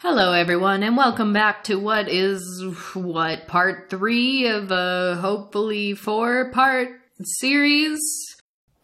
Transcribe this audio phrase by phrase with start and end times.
[0.00, 2.64] Hello, everyone, and welcome back to what is
[2.94, 6.90] what part three of a hopefully four part
[7.20, 7.98] series.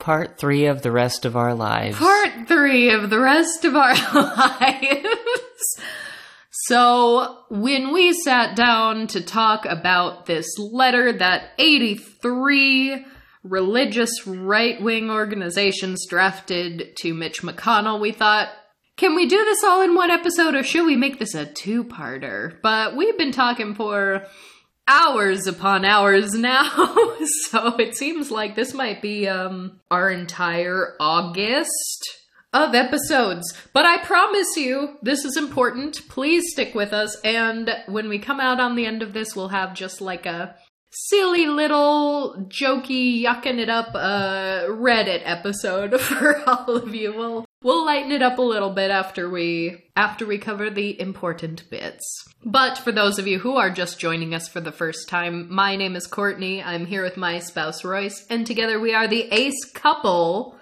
[0.00, 1.96] Part three of the rest of our lives.
[1.98, 5.76] Part three of the rest of our lives.
[6.50, 13.06] So, when we sat down to talk about this letter that 83
[13.44, 18.48] religious right wing organizations drafted to Mitch McConnell, we thought,
[18.96, 21.84] can we do this all in one episode or should we make this a two
[21.84, 22.56] parter?
[22.62, 24.26] But we've been talking for
[24.86, 26.70] hours upon hours now,
[27.50, 32.20] so it seems like this might be um our entire August
[32.52, 33.52] of episodes.
[33.72, 36.08] But I promise you, this is important.
[36.08, 39.48] Please stick with us and when we come out on the end of this, we'll
[39.48, 40.54] have just like a
[41.08, 47.12] silly little jokey yucking it up uh Reddit episode for all of you.
[47.12, 51.68] We'll we'll lighten it up a little bit after we after we cover the important
[51.70, 52.24] bits.
[52.44, 55.74] But for those of you who are just joining us for the first time, my
[55.74, 56.62] name is Courtney.
[56.62, 60.56] I'm here with my spouse Royce, and together we are the ace couple.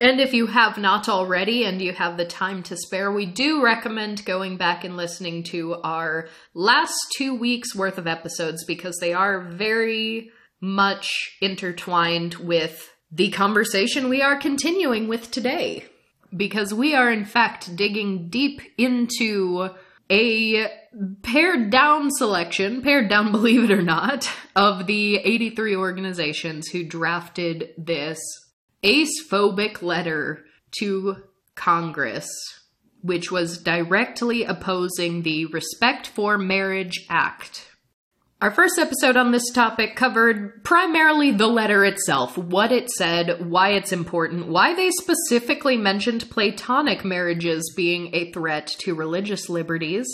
[0.00, 3.64] And if you have not already and you have the time to spare, we do
[3.64, 9.12] recommend going back and listening to our last two weeks worth of episodes because they
[9.12, 15.84] are very much intertwined with the conversation we are continuing with today.
[16.36, 19.70] Because we are, in fact, digging deep into
[20.10, 20.70] a
[21.22, 27.70] pared down selection, pared down, believe it or not, of the 83 organizations who drafted
[27.76, 28.18] this
[28.82, 30.44] ace-phobic letter
[30.78, 31.16] to
[31.54, 32.28] Congress,
[33.02, 37.67] which was directly opposing the Respect for Marriage Act.
[38.40, 43.70] Our first episode on this topic covered primarily the letter itself, what it said, why
[43.70, 50.06] it's important, why they specifically mentioned Platonic marriages being a threat to religious liberties.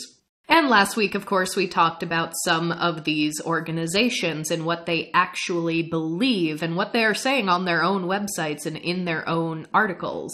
[0.49, 5.11] And last week, of course, we talked about some of these organizations and what they
[5.13, 9.67] actually believe and what they are saying on their own websites and in their own
[9.75, 10.33] articles.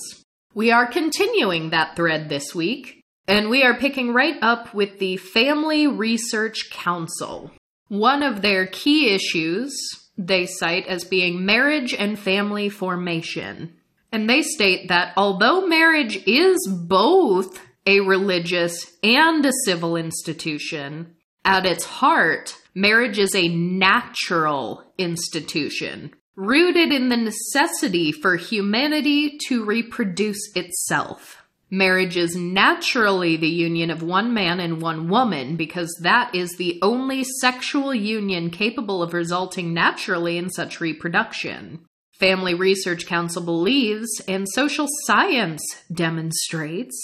[0.54, 5.16] We are continuing that thread this week, and we are picking right up with the
[5.16, 7.50] Family Research Council.
[7.90, 9.76] One of their key issues
[10.16, 13.74] they cite as being marriage and family formation.
[14.12, 21.66] And they state that although marriage is both a religious and a civil institution, at
[21.66, 30.54] its heart, marriage is a natural institution, rooted in the necessity for humanity to reproduce
[30.54, 31.39] itself.
[31.70, 36.81] Marriage is naturally the union of one man and one woman because that is the
[36.82, 41.78] only sexual union capable of resulting naturally in such reproduction.
[42.19, 46.97] Family Research Council believes, and social science demonstrates,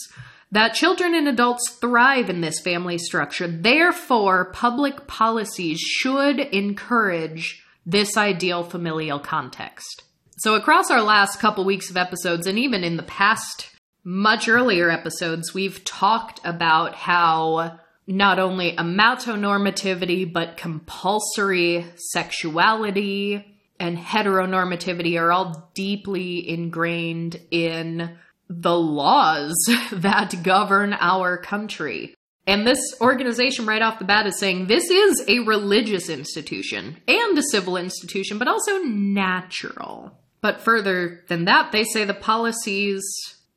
[0.51, 3.47] that children and adults thrive in this family structure.
[3.47, 10.03] Therefore, public policies should encourage this ideal familial context.
[10.39, 13.71] So, across our last couple weeks of episodes, and even in the past
[14.07, 23.45] much earlier episodes, we've talked about how not only amatonormativity, but compulsory sexuality
[23.81, 28.17] and heteronormativity are all deeply ingrained in
[28.49, 29.57] the laws
[29.91, 32.15] that govern our country.
[32.47, 37.37] And this organization, right off the bat, is saying this is a religious institution and
[37.37, 40.17] a civil institution, but also natural.
[40.43, 43.03] But further than that, they say the policies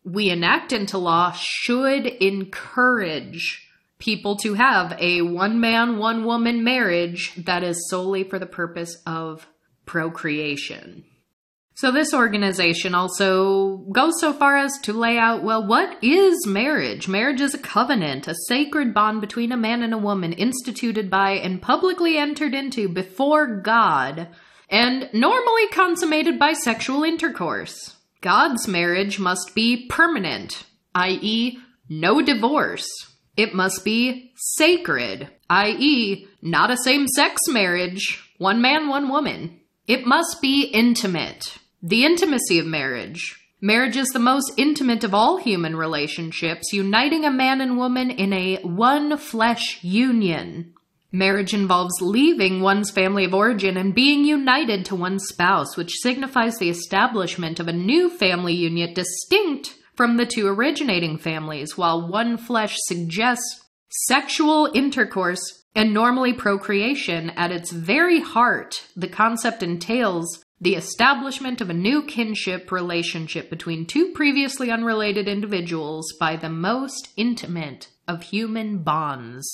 [0.04, 3.68] we enact into law should encourage
[4.00, 8.98] people to have a one man, one woman marriage that is solely for the purpose
[9.06, 9.48] of
[9.86, 11.04] procreation.
[11.76, 17.08] So, this organization also goes so far as to lay out well, what is marriage?
[17.08, 21.31] Marriage is a covenant, a sacred bond between a man and a woman, instituted by
[21.31, 24.28] and publicly entered into before God,
[24.70, 27.96] and normally consummated by sexual intercourse.
[28.22, 31.57] God's marriage must be permanent, i.e.,
[31.88, 32.85] no divorce.
[33.38, 39.62] It must be sacred, i.e., not a same sex marriage, one man, one woman.
[39.88, 43.39] It must be intimate, the intimacy of marriage.
[43.62, 48.33] Marriage is the most intimate of all human relationships, uniting a man and woman in
[48.33, 50.74] a one flesh union.
[51.11, 56.57] Marriage involves leaving one's family of origin and being united to one's spouse, which signifies
[56.57, 62.38] the establishment of a new family unit distinct from the two originating families, while one
[62.38, 68.88] flesh suggests sexual intercourse and normally procreation at its very heart.
[68.95, 76.13] The concept entails the establishment of a new kinship relationship between two previously unrelated individuals
[76.19, 79.47] by the most intimate of human bonds.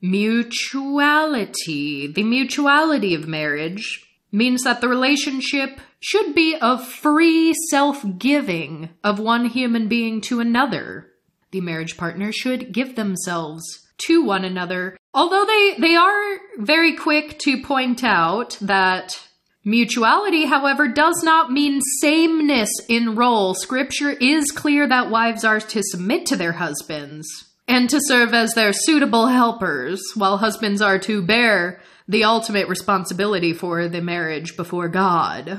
[0.00, 2.06] Mutuality.
[2.06, 9.18] The mutuality of marriage means that the relationship should be of free self giving of
[9.18, 11.08] one human being to another.
[11.50, 17.38] The marriage partner should give themselves to one another, although they, they are very quick
[17.40, 19.18] to point out that
[19.64, 23.54] Mutuality, however, does not mean sameness in role.
[23.54, 28.54] Scripture is clear that wives are to submit to their husbands and to serve as
[28.54, 34.88] their suitable helpers, while husbands are to bear the ultimate responsibility for the marriage before
[34.88, 35.58] God.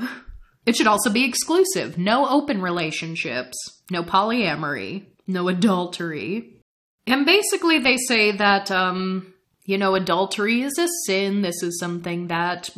[0.66, 1.96] It should also be exclusive.
[1.96, 3.56] No open relationships,
[3.90, 6.62] no polyamory, no adultery.
[7.06, 9.32] And basically, they say that um,
[9.64, 11.42] you know, adultery is a sin.
[11.42, 12.70] This is something that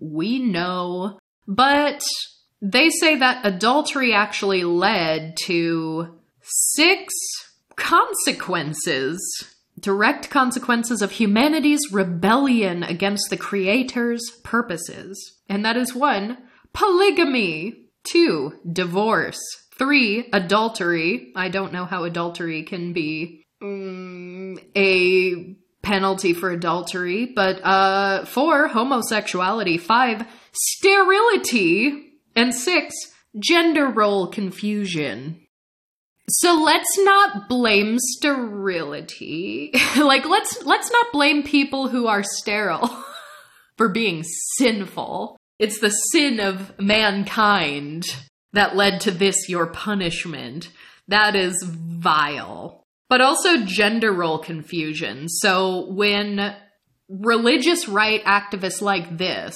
[0.00, 1.18] we know.
[1.48, 2.04] But
[2.62, 7.12] they say that adultery actually led to six
[7.76, 9.20] consequences,
[9.78, 15.40] direct consequences of humanity's rebellion against the Creator's purposes.
[15.48, 16.38] And that is one,
[16.72, 19.38] polygamy, two, divorce,
[19.78, 21.32] three, adultery.
[21.36, 28.68] I don't know how adultery can be mm, a penalty for adultery, but uh, four,
[28.68, 32.94] homosexuality, five, sterility, and six,
[33.38, 35.45] gender role confusion.
[36.28, 39.72] So let's not blame sterility.
[39.96, 43.04] like let's let's not blame people who are sterile
[43.76, 44.24] for being
[44.56, 45.36] sinful.
[45.58, 48.04] It's the sin of mankind
[48.52, 50.70] that led to this your punishment.
[51.08, 55.28] That is vile but also gender role confusion.
[55.28, 56.54] So when
[57.08, 59.54] religious right activists like this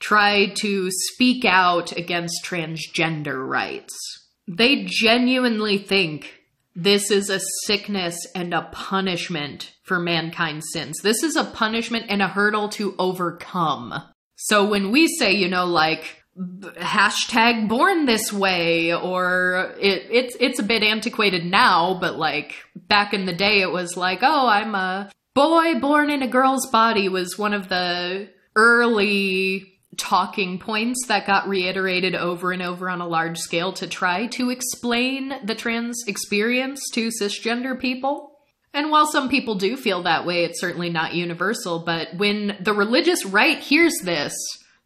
[0.00, 6.44] try to speak out against transgender rights, they genuinely think
[6.74, 11.00] this is a sickness and a punishment for mankind's sins.
[11.02, 13.94] This is a punishment and a hurdle to overcome.
[14.36, 20.58] So when we say, you know, like, hashtag born this way or it, it's it's
[20.58, 24.74] a bit antiquated now but like back in the day it was like oh i'm
[24.74, 31.26] a boy born in a girl's body was one of the early talking points that
[31.26, 36.04] got reiterated over and over on a large scale to try to explain the trans
[36.06, 38.30] experience to cisgender people
[38.72, 42.72] and while some people do feel that way it's certainly not universal but when the
[42.72, 44.34] religious right hears this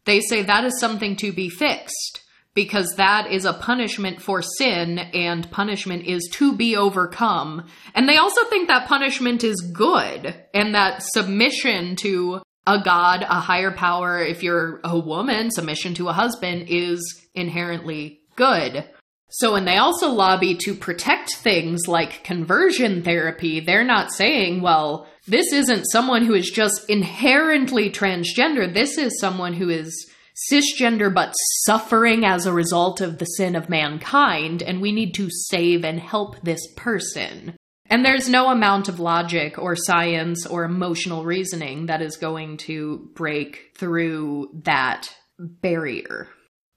[0.05, 2.21] they say that is something to be fixed
[2.55, 7.65] because that is a punishment for sin and punishment is to be overcome.
[7.93, 13.39] And they also think that punishment is good and that submission to a god, a
[13.39, 18.85] higher power, if you're a woman, submission to a husband is inherently good.
[19.31, 25.07] So when they also lobby to protect things like conversion therapy, they're not saying, well,
[25.27, 28.73] this isn't someone who is just inherently transgender.
[28.73, 30.09] This is someone who is
[30.51, 31.33] cisgender but
[31.65, 35.99] suffering as a result of the sin of mankind, and we need to save and
[35.99, 37.55] help this person.
[37.89, 43.09] And there's no amount of logic or science or emotional reasoning that is going to
[43.15, 45.09] break through that
[45.39, 46.27] barrier.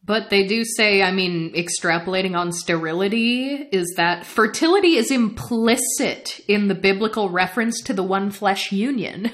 [0.05, 6.69] But they do say, I mean, extrapolating on sterility is that fertility is implicit in
[6.69, 9.31] the biblical reference to the one flesh union.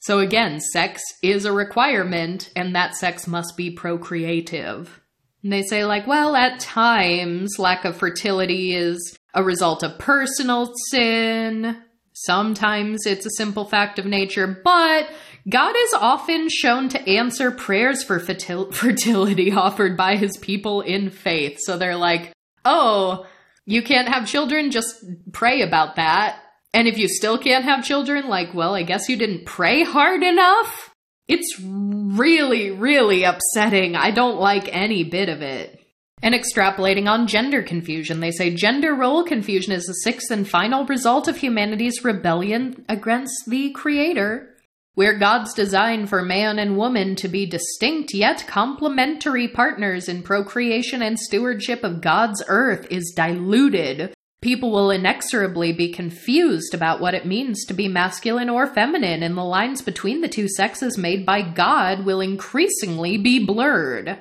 [0.00, 5.00] So again, sex is a requirement, and that sex must be procreative.
[5.42, 10.72] And they say, like, well, at times, lack of fertility is a result of personal
[10.90, 11.82] sin.
[12.12, 15.08] Sometimes it's a simple fact of nature, but
[15.48, 21.10] God is often shown to answer prayers for fertil- fertility offered by his people in
[21.10, 21.58] faith.
[21.60, 22.32] So they're like,
[22.64, 23.26] oh,
[23.66, 24.70] you can't have children?
[24.70, 26.40] Just pray about that.
[26.72, 30.22] And if you still can't have children, like, well, I guess you didn't pray hard
[30.22, 30.90] enough?
[31.28, 33.96] It's really, really upsetting.
[33.96, 35.83] I don't like any bit of it.
[36.24, 40.86] And extrapolating on gender confusion, they say gender role confusion is the sixth and final
[40.86, 44.56] result of humanity's rebellion against the Creator.
[44.94, 51.02] Where God's design for man and woman to be distinct yet complementary partners in procreation
[51.02, 57.26] and stewardship of God's earth is diluted, people will inexorably be confused about what it
[57.26, 61.42] means to be masculine or feminine, and the lines between the two sexes made by
[61.42, 64.16] God will increasingly be blurred.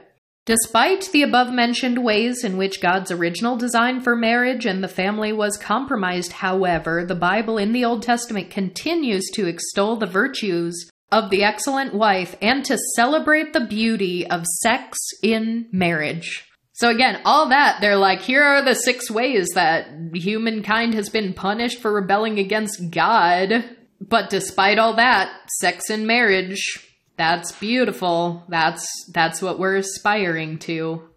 [0.45, 5.31] Despite the above mentioned ways in which God's original design for marriage and the family
[5.31, 11.29] was compromised, however, the Bible in the Old Testament continues to extol the virtues of
[11.29, 16.45] the excellent wife and to celebrate the beauty of sex in marriage.
[16.73, 21.33] So again, all that, they're like, here are the six ways that humankind has been
[21.33, 23.63] punished for rebelling against God.
[24.01, 28.43] But despite all that, sex in marriage, that's beautiful.
[28.49, 31.09] That's that's what we're aspiring to.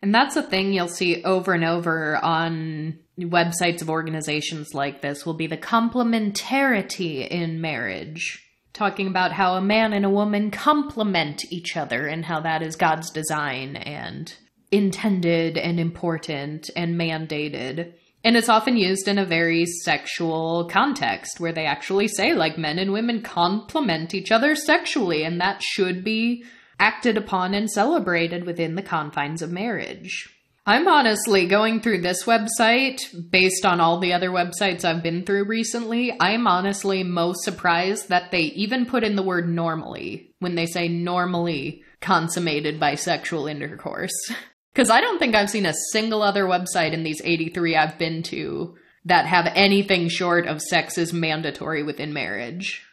[0.00, 5.26] And that's a thing you'll see over and over on websites of organizations like this
[5.26, 8.44] will be the complementarity in marriage.
[8.72, 12.76] Talking about how a man and a woman complement each other and how that is
[12.76, 14.32] God's design and
[14.70, 17.94] intended and important and mandated.
[18.28, 22.78] And it's often used in a very sexual context where they actually say, like, men
[22.78, 26.44] and women complement each other sexually, and that should be
[26.78, 30.28] acted upon and celebrated within the confines of marriage.
[30.66, 32.98] I'm honestly going through this website
[33.30, 36.14] based on all the other websites I've been through recently.
[36.20, 40.86] I'm honestly most surprised that they even put in the word normally when they say
[40.86, 44.12] normally consummated by sexual intercourse.
[44.78, 48.22] Because I don't think I've seen a single other website in these 83 I've been
[48.22, 52.84] to that have anything short of sex is mandatory within marriage.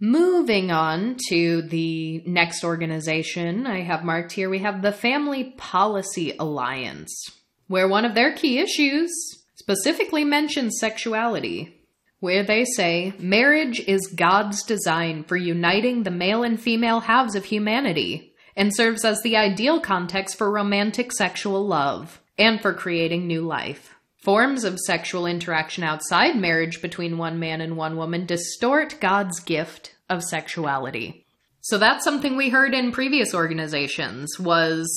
[0.00, 6.34] Moving on to the next organization I have marked here, we have the Family Policy
[6.36, 7.30] Alliance,
[7.68, 9.12] where one of their key issues
[9.54, 11.76] specifically mentions sexuality,
[12.18, 17.44] where they say marriage is God's design for uniting the male and female halves of
[17.44, 18.27] humanity
[18.58, 23.94] and serves as the ideal context for romantic sexual love and for creating new life.
[24.16, 29.94] Forms of sexual interaction outside marriage between one man and one woman distort God's gift
[30.10, 31.24] of sexuality.
[31.60, 34.90] So that's something we heard in previous organizations was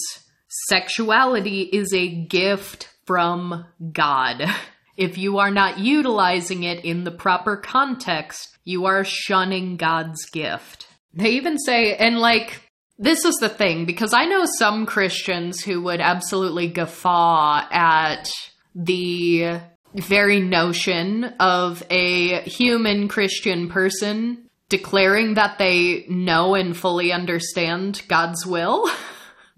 [0.68, 4.44] sexuality is a gift from God.
[4.98, 10.86] If you are not utilizing it in the proper context, you are shunning God's gift.
[11.14, 12.61] They even say, and like,
[13.02, 18.30] this is the thing, because I know some Christians who would absolutely guffaw at
[18.76, 19.60] the
[19.96, 28.46] very notion of a human Christian person declaring that they know and fully understand God's
[28.46, 28.90] will.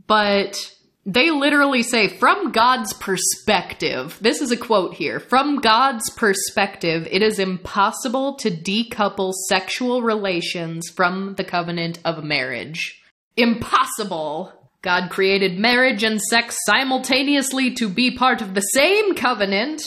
[0.05, 0.57] But
[1.05, 7.21] they literally say, from God's perspective, this is a quote here from God's perspective, it
[7.21, 13.01] is impossible to decouple sexual relations from the covenant of marriage.
[13.35, 14.53] Impossible.
[14.81, 19.81] God created marriage and sex simultaneously to be part of the same covenant,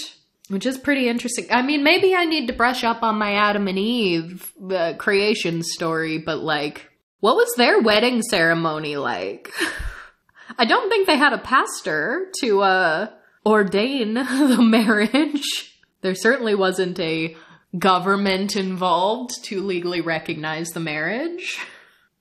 [0.48, 1.46] which is pretty interesting.
[1.50, 5.62] I mean, maybe I need to brush up on my Adam and Eve uh, creation
[5.62, 9.52] story, but like, what was their wedding ceremony like?
[10.58, 13.10] I don't think they had a pastor to uh,
[13.44, 15.76] ordain the marriage.
[16.00, 17.36] There certainly wasn't a
[17.78, 21.58] government involved to legally recognize the marriage.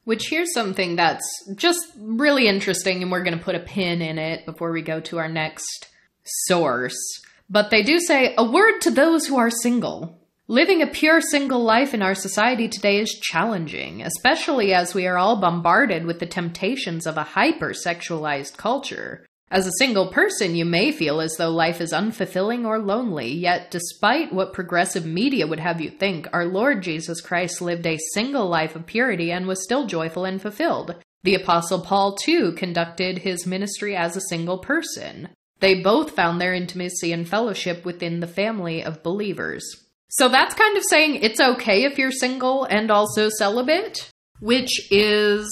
[0.06, 4.18] Which here's something that's just really interesting, and we're going to put a pin in
[4.18, 5.90] it before we go to our next
[6.24, 6.96] source.
[7.50, 10.20] But they do say, a word to those who are single.
[10.48, 15.18] Living a pure single life in our society today is challenging, especially as we are
[15.18, 19.26] all bombarded with the temptations of a hyper-sexualized culture.
[19.52, 23.70] As a single person, you may feel as though life is unfulfilling or lonely, yet,
[23.70, 28.50] despite what progressive media would have you think, our Lord Jesus Christ lived a single
[28.50, 30.96] life of purity and was still joyful and fulfilled.
[31.24, 35.30] The Apostle Paul, too, conducted his ministry as a single person.
[35.60, 39.64] They both found their intimacy and fellowship within the family of believers.
[40.10, 44.10] So that's kind of saying it's okay if you're single and also celibate,
[44.40, 45.50] which is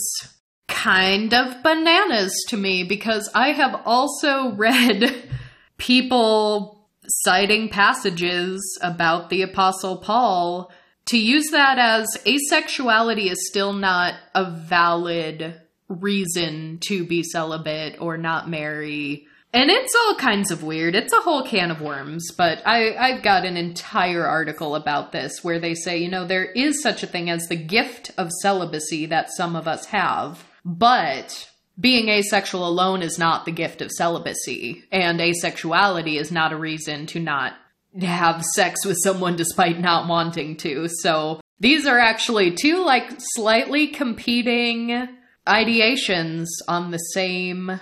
[0.73, 5.29] kind of bananas to me because I have also read
[5.77, 10.71] people citing passages about the Apostle Paul
[11.05, 18.17] to use that as asexuality is still not a valid reason to be celibate or
[18.17, 19.27] not marry.
[19.53, 20.95] And it's all kinds of weird.
[20.95, 25.43] It's a whole can of worms, but I, I've got an entire article about this
[25.43, 29.05] where they say, you know, there is such a thing as the gift of celibacy
[29.07, 34.83] that some of us have but being asexual alone is not the gift of celibacy,
[34.91, 37.53] and asexuality is not a reason to not
[38.01, 40.87] have sex with someone despite not wanting to.
[40.87, 45.07] So these are actually two like slightly competing
[45.47, 47.79] ideations on the same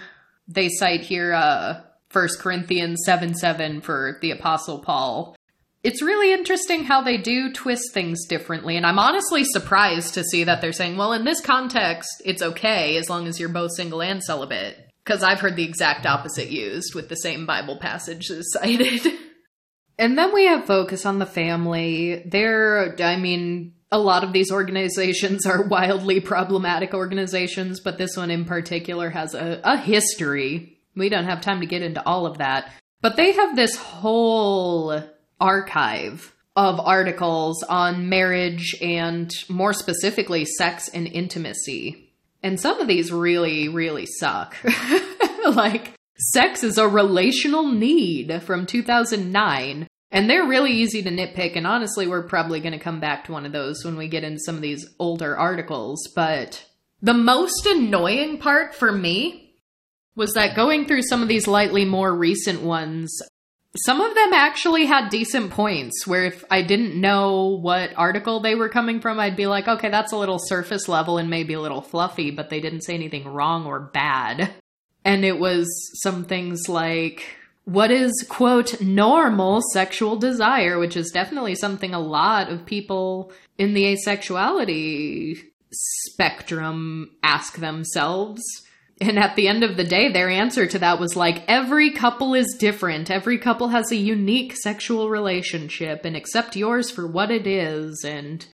[0.48, 5.36] they cite here uh 1 Corinthians 7 7 for the Apostle Paul
[5.84, 8.78] it's really interesting how they do twist things differently.
[8.78, 12.98] And I'm honestly surprised to see that they're saying, well, in this context, it's okay
[12.98, 14.78] as long as you're both single and celibate.
[15.04, 19.12] Because I've heard the exact opposite used with the same Bible passages cited.
[19.98, 22.24] And then we have focus on the family.
[22.26, 28.30] There, I mean, a lot of these organizations are wildly problematic organizations, but this one
[28.30, 30.80] in particular has a, a history.
[30.96, 32.72] We don't have time to get into all of that.
[33.02, 35.04] But they have this whole
[35.42, 42.14] archive of articles on marriage and more specifically sex and intimacy.
[42.44, 44.56] And some of these really, really suck.
[45.48, 49.88] like, sex is a relational need from 2009.
[50.14, 51.56] And they're really easy to nitpick.
[51.56, 54.26] And honestly, we're probably going to come back to one of those when we get
[54.26, 56.06] into some of these older articles.
[56.14, 56.66] But
[57.02, 59.54] the most annoying part for me
[60.16, 63.22] was that going through some of these lightly more recent ones,
[63.78, 68.56] some of them actually had decent points where if I didn't know what article they
[68.56, 71.62] were coming from, I'd be like, okay, that's a little surface level and maybe a
[71.62, 74.52] little fluffy, but they didn't say anything wrong or bad.
[75.06, 75.68] And it was
[76.04, 77.24] some things like,
[77.64, 83.74] what is, quote, normal sexual desire, which is definitely something a lot of people in
[83.74, 85.40] the asexuality
[85.72, 88.42] spectrum ask themselves.
[89.02, 92.36] And at the end of the day, their answer to that was like, every couple
[92.36, 93.10] is different.
[93.10, 98.06] Every couple has a unique sexual relationship and accept yours for what it is.
[98.06, 98.46] And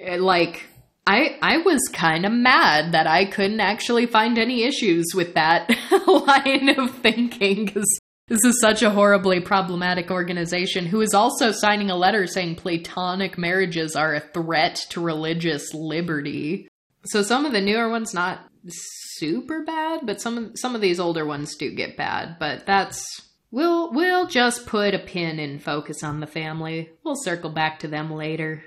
[0.00, 0.62] eh, like,
[1.08, 5.68] I, I was kind of mad that I couldn't actually find any issues with that
[6.06, 11.90] line of thinking because this is such a horribly problematic organization who is also signing
[11.90, 16.68] a letter saying platonic marriages are a threat to religious liberty.
[17.06, 21.00] So some of the newer ones not super bad, but some of some of these
[21.00, 22.38] older ones do get bad.
[22.38, 26.90] But that's we'll we'll just put a pin and focus on the family.
[27.04, 28.62] We'll circle back to them later.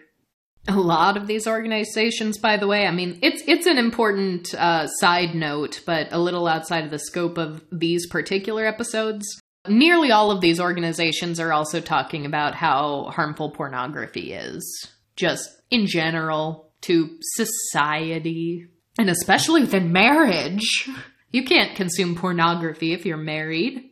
[0.68, 4.88] A lot of these organizations, by the way, I mean it's it's an important uh,
[4.88, 9.26] side note, but a little outside of the scope of these particular episodes.
[9.68, 15.86] Nearly all of these organizations are also talking about how harmful pornography is, just in
[15.86, 18.68] general, to society,
[19.00, 20.90] and especially within marriage.
[21.32, 23.90] You can't consume pornography if you're married.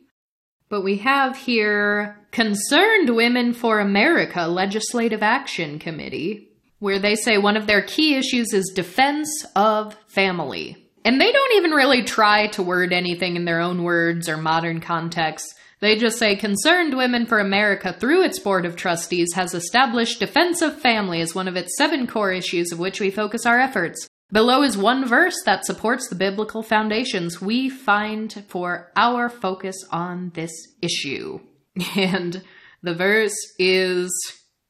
[0.68, 7.56] But we have here Concerned Women for America Legislative Action Committee, where they say one
[7.56, 10.76] of their key issues is defense of family.
[11.06, 14.82] And they don't even really try to word anything in their own words or modern
[14.82, 15.54] context.
[15.80, 20.60] They just say Concerned Women for America, through its Board of Trustees, has established defense
[20.60, 24.06] of family as one of its seven core issues of which we focus our efforts.
[24.30, 30.32] Below is one verse that supports the biblical foundations we find for our focus on
[30.34, 31.40] this issue.
[31.96, 32.42] And
[32.82, 34.10] the verse is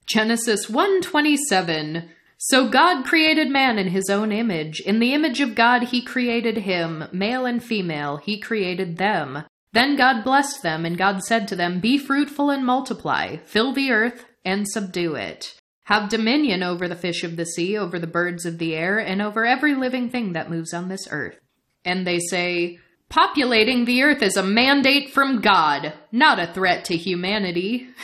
[0.07, 2.09] Genesis 127.
[2.39, 4.81] So God created man in his own image.
[4.81, 9.43] In the image of God he created him, male and female, he created them.
[9.73, 13.91] Then God blessed them, and God said to them, Be fruitful and multiply, fill the
[13.91, 15.58] earth and subdue it.
[15.89, 19.23] Have dominion over the fish of the sea, over the birds of the air, and
[19.23, 21.41] over every living thing that moves on this earth.
[21.83, 26.97] And they say, Populating the earth is a mandate from God, not a threat to
[26.97, 27.89] humanity.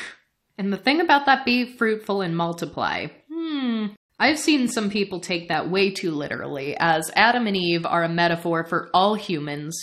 [0.56, 3.08] And the thing about that be fruitful and multiply.
[3.28, 3.86] Hmm.
[4.20, 8.08] I've seen some people take that way too literally, as Adam and Eve are a
[8.08, 9.76] metaphor for all humans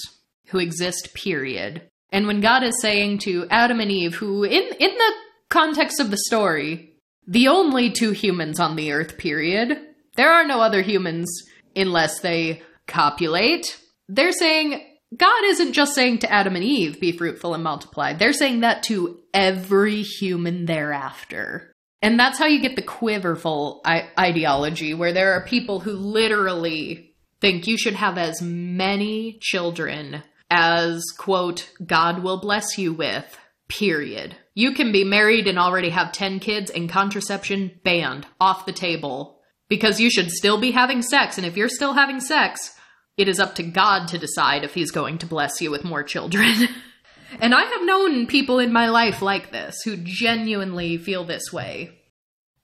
[0.45, 1.89] who exist, period.
[2.09, 5.13] And when God is saying to Adam and Eve, who, in, in the
[5.49, 6.90] context of the story,
[7.27, 9.79] the only two humans on the earth, period.
[10.15, 11.29] There are no other humans
[11.75, 13.79] unless they copulate.
[14.10, 14.81] They're saying
[15.15, 18.13] God isn't just saying to Adam and Eve, be fruitful and multiply.
[18.13, 21.71] They're saying that to every human thereafter.
[22.01, 27.13] And that's how you get the quiverful I- ideology, where there are people who literally
[27.41, 33.38] think you should have as many children as, quote, God will bless you with,
[33.71, 34.36] period.
[34.53, 39.39] You can be married and already have 10 kids and contraception banned off the table
[39.69, 41.38] because you should still be having sex.
[41.38, 42.73] And if you're still having sex,
[43.17, 46.03] it is up to God to decide if He's going to bless you with more
[46.03, 46.67] children.
[47.39, 51.97] and I have known people in my life like this who genuinely feel this way.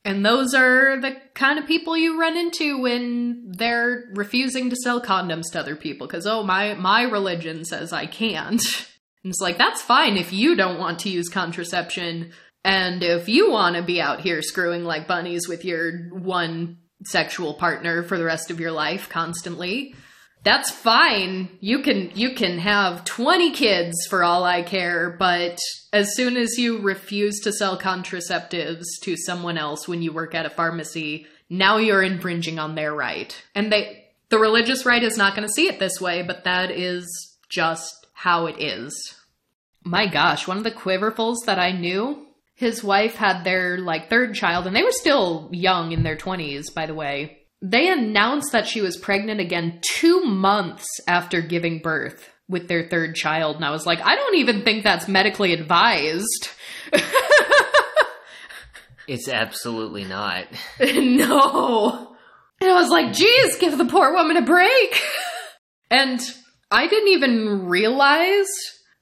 [0.03, 5.01] And those are the kind of people you run into when they're refusing to sell
[5.01, 8.61] condoms to other people because oh my my religion says I can't.
[9.27, 12.31] And it's like, that's fine if you don't want to use contraception.
[12.63, 17.53] And if you want to be out here screwing like bunnies with your one sexual
[17.53, 19.93] partner for the rest of your life constantly,
[20.43, 21.49] that's fine.
[21.59, 25.59] You can you can have 20 kids for all I care, but
[25.91, 30.45] as soon as you refuse to sell contraceptives to someone else when you work at
[30.45, 33.35] a pharmacy, now you're infringing on their right.
[33.53, 36.71] And they the religious right is not going to see it this way, but that
[36.71, 39.16] is just how it is
[39.89, 44.35] my gosh, one of the quiverfuls that I knew, his wife had their like third
[44.35, 48.67] child and they were still young in their 20s by the way they announced that
[48.67, 53.69] she was pregnant again 2 months after giving birth with their third child and I
[53.69, 56.49] was like I don't even think that's medically advised
[59.07, 60.47] It's absolutely not.
[60.79, 62.15] no.
[62.59, 65.01] And I was like, geez, give the poor woman a break.
[65.91, 66.19] and
[66.69, 68.47] I didn't even realize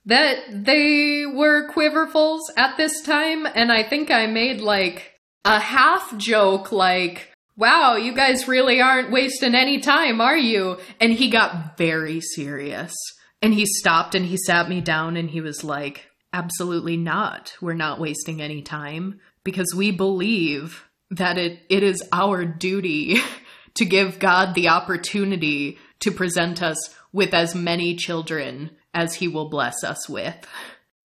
[0.05, 3.45] that they were quiverfuls at this time.
[3.45, 5.13] And I think I made like
[5.43, 10.77] a half joke, like, wow, you guys really aren't wasting any time, are you?
[10.99, 12.93] And he got very serious.
[13.41, 17.55] And he stopped and he sat me down and he was like, absolutely not.
[17.61, 23.17] We're not wasting any time because we believe that it, it is our duty
[23.75, 26.77] to give God the opportunity to present us
[27.13, 30.35] with as many children as he will bless us with.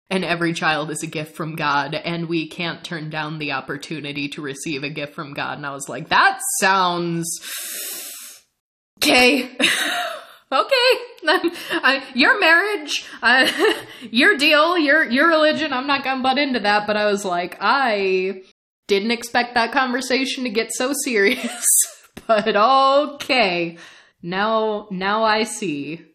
[0.09, 4.27] And every child is a gift from God, and we can't turn down the opportunity
[4.29, 5.57] to receive a gift from God.
[5.57, 7.39] And I was like, that sounds
[8.97, 9.43] okay.
[10.51, 10.91] okay,
[11.23, 13.49] I, your marriage, uh,
[14.11, 15.71] your deal, your your religion.
[15.71, 18.41] I'm not gonna butt into that, but I was like, I
[18.87, 21.65] didn't expect that conversation to get so serious.
[22.27, 23.77] but okay,
[24.21, 26.10] now now I see.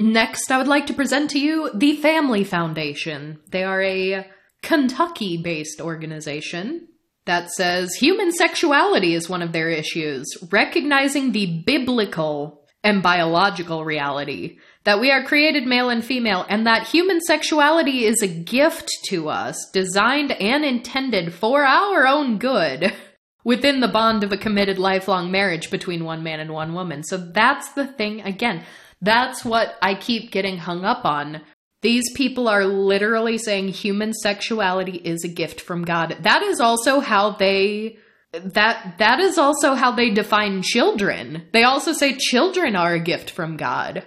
[0.00, 3.38] Next, I would like to present to you the Family Foundation.
[3.50, 4.26] They are a
[4.62, 6.88] Kentucky-based organization
[7.26, 14.56] that says human sexuality is one of their issues, recognizing the biblical and biological reality.
[14.84, 19.28] That we are created male and female, and that human sexuality is a gift to
[19.28, 22.94] us, designed and intended for our own good,
[23.44, 27.02] within the bond of a committed lifelong marriage between one man and one woman.
[27.02, 28.64] So that's the thing, again,
[29.00, 31.40] that's what I keep getting hung up on.
[31.82, 36.18] These people are literally saying human sexuality is a gift from God.
[36.20, 37.96] That is also how they
[38.32, 41.48] that that is also how they define children.
[41.52, 44.04] They also say children are a gift from God.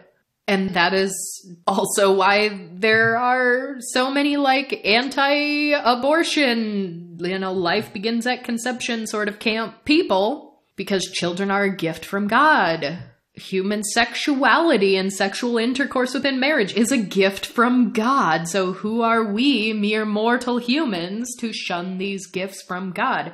[0.47, 1.13] And that is
[1.65, 9.29] also why there are so many like anti-abortion, you know, life begins at conception sort
[9.29, 12.99] of camp people because children are a gift from God.
[13.35, 18.47] Human sexuality and sexual intercourse within marriage is a gift from God.
[18.47, 23.33] So who are we, mere mortal humans, to shun these gifts from God?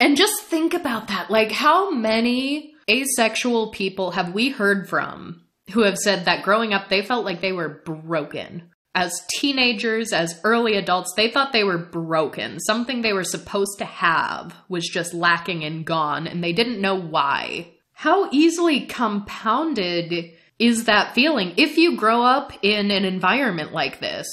[0.00, 1.30] And just think about that.
[1.30, 6.88] Like, how many asexual people have we heard from who have said that growing up
[6.88, 8.70] they felt like they were broken?
[8.94, 12.58] As teenagers, as early adults, they thought they were broken.
[12.58, 17.00] Something they were supposed to have was just lacking and gone, and they didn't know
[17.00, 17.74] why.
[17.98, 24.28] How easily compounded is that feeling if you grow up in an environment like this,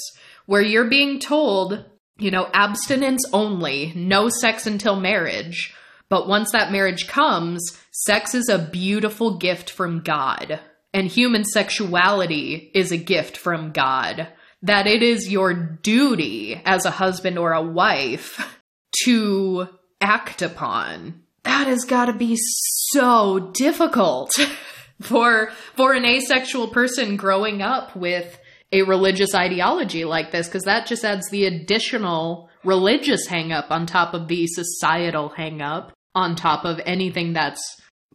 [0.46, 1.84] where you're being told
[2.18, 5.74] you know, abstinence only, no sex until marriage.
[6.08, 10.60] But once that marriage comes, sex is a beautiful gift from God.
[10.94, 14.28] And human sexuality is a gift from God.
[14.62, 18.62] That it is your duty as a husband or a wife
[19.04, 19.68] to
[20.00, 21.22] act upon.
[21.46, 24.32] That has got to be so difficult
[25.00, 28.38] for for an asexual person growing up with
[28.72, 34.12] a religious ideology like this because that just adds the additional religious hangup on top
[34.12, 37.62] of the societal hangup on top of anything that's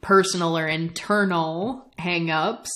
[0.02, 2.67] personal or internal hangups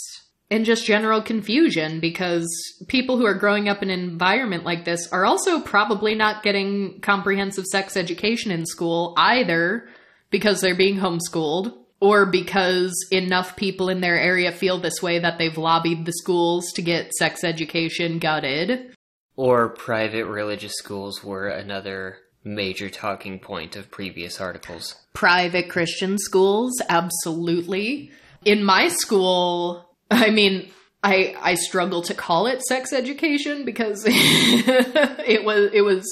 [0.49, 2.47] and just general confusion because
[2.87, 7.01] people who are growing up in an environment like this are also probably not getting
[7.01, 9.89] comprehensive sex education in school either
[10.29, 15.37] because they're being homeschooled or because enough people in their area feel this way that
[15.37, 18.93] they've lobbied the schools to get sex education gutted.
[19.35, 24.95] Or private religious schools were another major talking point of previous articles.
[25.13, 28.11] Private Christian schools, absolutely.
[28.45, 30.69] In my school, I mean,
[31.03, 36.05] I I struggle to call it sex education because it was it was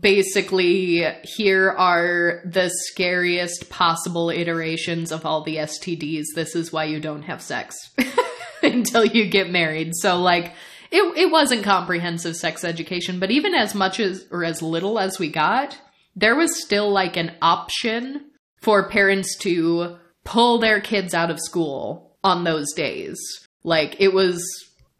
[0.00, 6.24] basically here are the scariest possible iterations of all the STDs.
[6.34, 7.76] This is why you don't have sex
[8.62, 9.92] until you get married.
[9.94, 10.52] So like
[10.90, 15.18] it it wasn't comprehensive sex education, but even as much as or as little as
[15.18, 15.78] we got,
[16.16, 18.30] there was still like an option
[18.62, 23.18] for parents to pull their kids out of school on those days.
[23.62, 24.42] Like it was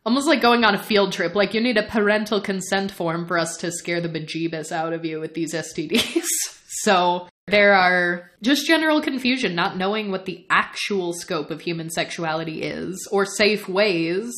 [0.05, 1.35] almost like going on a field trip.
[1.35, 5.05] Like you need a parental consent form for us to scare the bejeebus out of
[5.05, 6.25] you with these STDs.
[6.69, 12.63] so there are just general confusion, not knowing what the actual scope of human sexuality
[12.63, 14.33] is or safe ways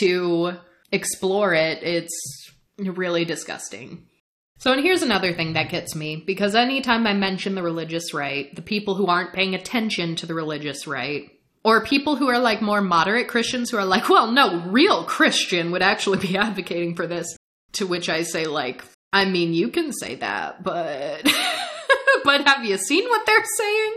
[0.00, 0.52] to
[0.92, 1.82] explore it.
[1.82, 4.06] It's really disgusting.
[4.58, 8.54] So, and here's another thing that gets me because anytime I mention the religious right,
[8.54, 11.30] the people who aren't paying attention to the religious right,
[11.64, 15.70] or people who are like more moderate Christians who are like, well, no, real Christian
[15.72, 17.36] would actually be advocating for this.
[17.74, 21.22] To which I say, like, I mean, you can say that, but.
[22.24, 23.92] but have you seen what they're saying?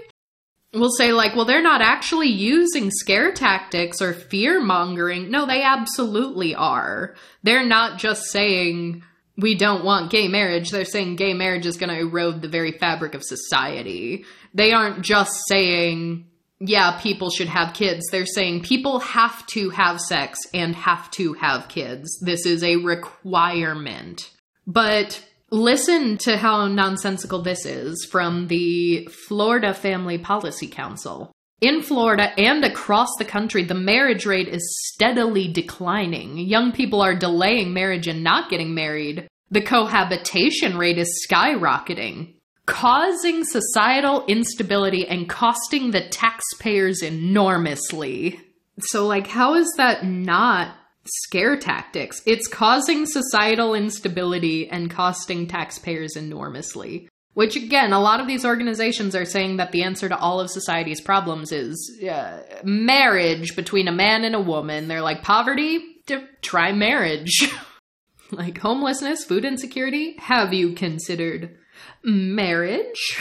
[0.74, 5.32] We'll say, like, well, they're not actually using scare tactics or fear mongering.
[5.32, 7.16] No, they absolutely are.
[7.44, 9.04] They're not just saying,
[9.38, 10.70] we don't want gay marriage.
[10.70, 14.26] They're saying gay marriage is going to erode the very fabric of society.
[14.54, 16.28] They aren't just saying,
[16.66, 18.08] yeah, people should have kids.
[18.10, 22.18] They're saying people have to have sex and have to have kids.
[22.22, 24.30] This is a requirement.
[24.66, 25.22] But
[25.52, 31.34] listen to how nonsensical this is from the Florida Family Policy Council.
[31.60, 36.38] In Florida and across the country, the marriage rate is steadily declining.
[36.38, 39.28] Young people are delaying marriage and not getting married.
[39.52, 48.40] The cohabitation rate is skyrocketing, causing societal instability and costing the taxpayers enormously.
[48.80, 52.22] So, like, how is that not scare tactics?
[52.26, 57.10] It's causing societal instability and costing taxpayers enormously.
[57.34, 60.52] Which, again, a lot of these organizations are saying that the answer to all of
[60.52, 64.88] society's problems is uh, marriage between a man and a woman.
[64.88, 65.84] They're like, poverty?
[66.44, 67.52] Try marriage.
[68.32, 70.16] like homelessness, food insecurity?
[70.20, 71.58] Have you considered
[72.04, 73.20] marriage?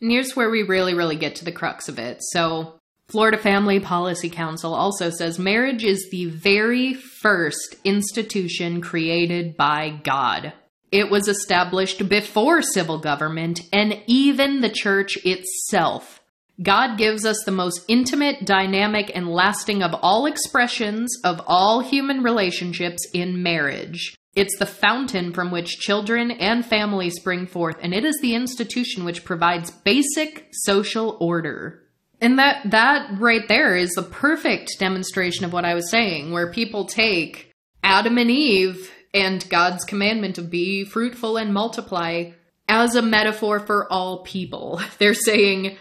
[0.00, 2.18] And here's where we really, really get to the crux of it.
[2.20, 2.78] So,
[3.08, 10.52] Florida Family Policy Council also says marriage is the very first institution created by God.
[10.90, 16.22] It was established before civil government and even the church itself.
[16.62, 22.22] God gives us the most intimate, dynamic, and lasting of all expressions of all human
[22.22, 24.14] relationships in marriage.
[24.36, 29.04] It's the fountain from which children and families spring forth, and it is the institution
[29.04, 31.82] which provides basic social order.
[32.20, 36.50] And that that right there is the perfect demonstration of what I was saying, where
[36.50, 42.30] people take Adam and Eve and God's commandment to be fruitful and multiply
[42.68, 44.80] as a metaphor for all people.
[44.98, 45.76] They're saying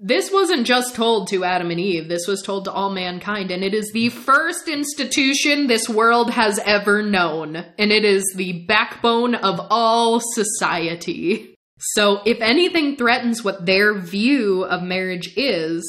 [0.00, 3.64] this wasn't just told to Adam and Eve, this was told to all mankind, and
[3.64, 9.34] it is the first institution this world has ever known, and it is the backbone
[9.34, 11.54] of all society.
[11.78, 15.82] So, if anything threatens what their view of marriage is,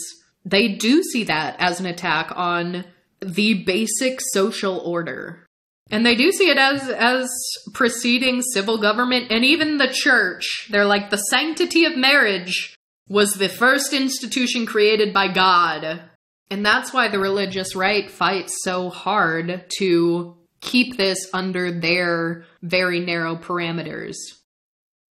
[0.45, 2.85] they do see that as an attack on
[3.19, 5.45] the basic social order.
[5.89, 7.29] And they do see it as as
[7.73, 10.67] preceding civil government and even the church.
[10.69, 12.77] They're like the sanctity of marriage
[13.11, 16.01] was the first institution created by God.
[16.49, 23.01] And that's why the religious right fights so hard to keep this under their very
[23.01, 24.15] narrow parameters.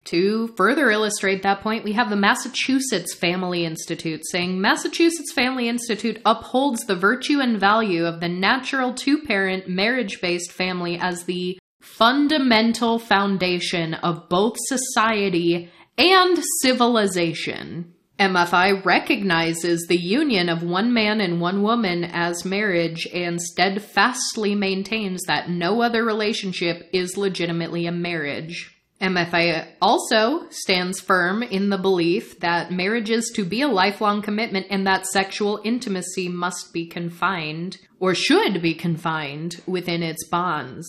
[0.05, 6.21] To further illustrate that point, we have the Massachusetts Family Institute saying Massachusetts Family Institute
[6.25, 11.57] upholds the virtue and value of the natural two parent marriage based family as the
[11.81, 17.93] fundamental foundation of both society and civilization.
[18.19, 25.23] MFI recognizes the union of one man and one woman as marriage and steadfastly maintains
[25.23, 28.71] that no other relationship is legitimately a marriage.
[29.01, 34.67] MFI also stands firm in the belief that marriage is to be a lifelong commitment
[34.69, 40.87] and that sexual intimacy must be confined, or should be confined, within its bonds.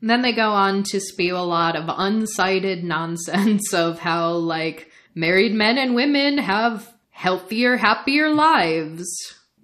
[0.00, 5.52] Then they go on to spew a lot of uncited nonsense of how, like, married
[5.52, 9.06] men and women have healthier, happier lives.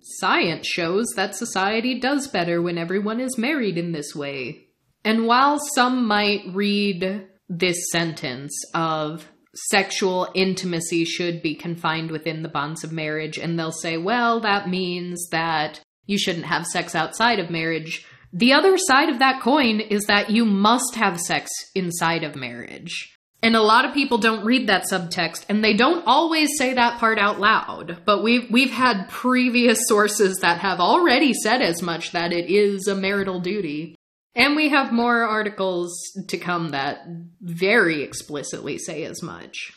[0.01, 4.67] Science shows that society does better when everyone is married in this way.
[5.05, 12.49] And while some might read this sentence of sexual intimacy should be confined within the
[12.49, 13.39] bonds of marriage.
[13.39, 18.07] And they'll say, well, that means that you shouldn't have sex outside of marriage.
[18.33, 23.13] The other side of that coin is that you must have sex inside of marriage.
[23.43, 27.01] And a lot of people don't read that subtext and they don't always say that
[27.01, 28.03] part out loud.
[28.05, 32.87] But we've we've had previous sources that have already said as much that it is
[32.87, 33.97] a marital duty.
[34.35, 35.93] And we have more articles
[36.29, 37.01] to come that
[37.41, 39.73] very explicitly say as much.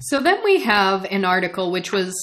[0.00, 2.14] So then we have an article which was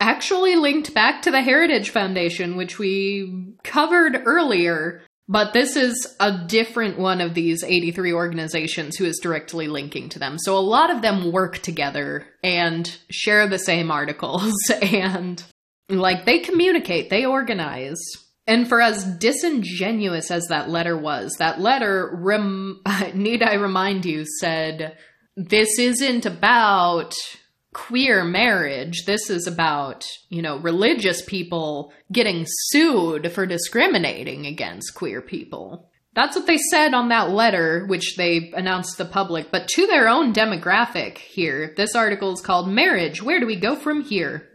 [0.00, 6.44] actually linked back to the Heritage Foundation, which we covered earlier, but this is a
[6.48, 10.40] different one of these 83 organizations who is directly linking to them.
[10.40, 15.40] So a lot of them work together and share the same articles and
[15.88, 18.00] like they communicate, they organize.
[18.48, 22.80] And for as disingenuous as that letter was, that letter, rem-
[23.14, 24.96] need I remind you, said,
[25.36, 27.14] This isn't about
[27.72, 29.04] queer marriage.
[29.04, 35.90] This is about, you know, religious people getting sued for discriminating against queer people.
[36.12, 39.52] That's what they said on that letter, which they announced to the public.
[39.52, 43.76] But to their own demographic here, this article is called Marriage Where Do We Go
[43.76, 44.48] From Here?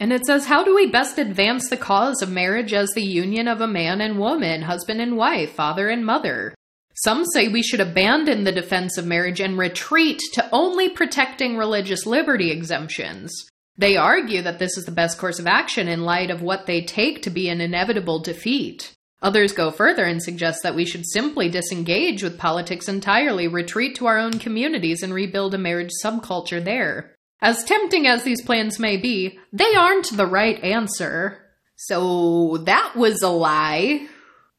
[0.00, 3.46] And it says, How do we best advance the cause of marriage as the union
[3.46, 6.54] of a man and woman, husband and wife, father and mother?
[6.96, 12.06] Some say we should abandon the defense of marriage and retreat to only protecting religious
[12.06, 13.32] liberty exemptions.
[13.76, 16.80] They argue that this is the best course of action in light of what they
[16.80, 18.92] take to be an inevitable defeat.
[19.20, 24.06] Others go further and suggest that we should simply disengage with politics entirely, retreat to
[24.06, 27.14] our own communities, and rebuild a marriage subculture there.
[27.42, 31.42] As tempting as these plans may be, they aren't the right answer.
[31.76, 34.08] So that was a lie.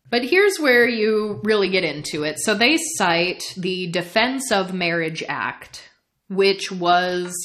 [0.10, 2.40] But here's where you really get into it.
[2.40, 5.90] So they cite the Defense of Marriage Act,
[6.30, 7.36] which was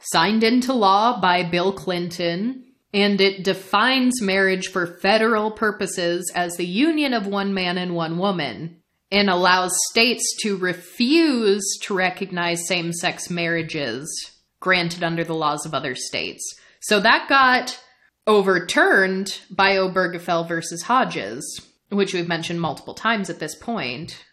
[0.00, 6.66] signed into law by Bill Clinton, and it defines marriage for federal purposes as the
[6.66, 8.76] union of one man and one woman,
[9.10, 15.74] and allows states to refuse to recognize same sex marriages granted under the laws of
[15.74, 16.42] other states.
[16.80, 17.80] So that got
[18.26, 21.60] overturned by Obergefell versus Hodges,
[21.96, 24.24] which we've mentioned multiple times at this point.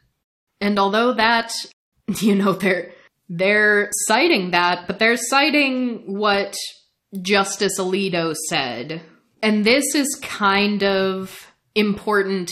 [0.60, 1.52] And although that,
[2.20, 2.94] you know, they're
[3.30, 6.56] they're citing that, but they're citing what
[7.22, 9.02] Justice Alito said.
[9.42, 12.52] And this is kind of important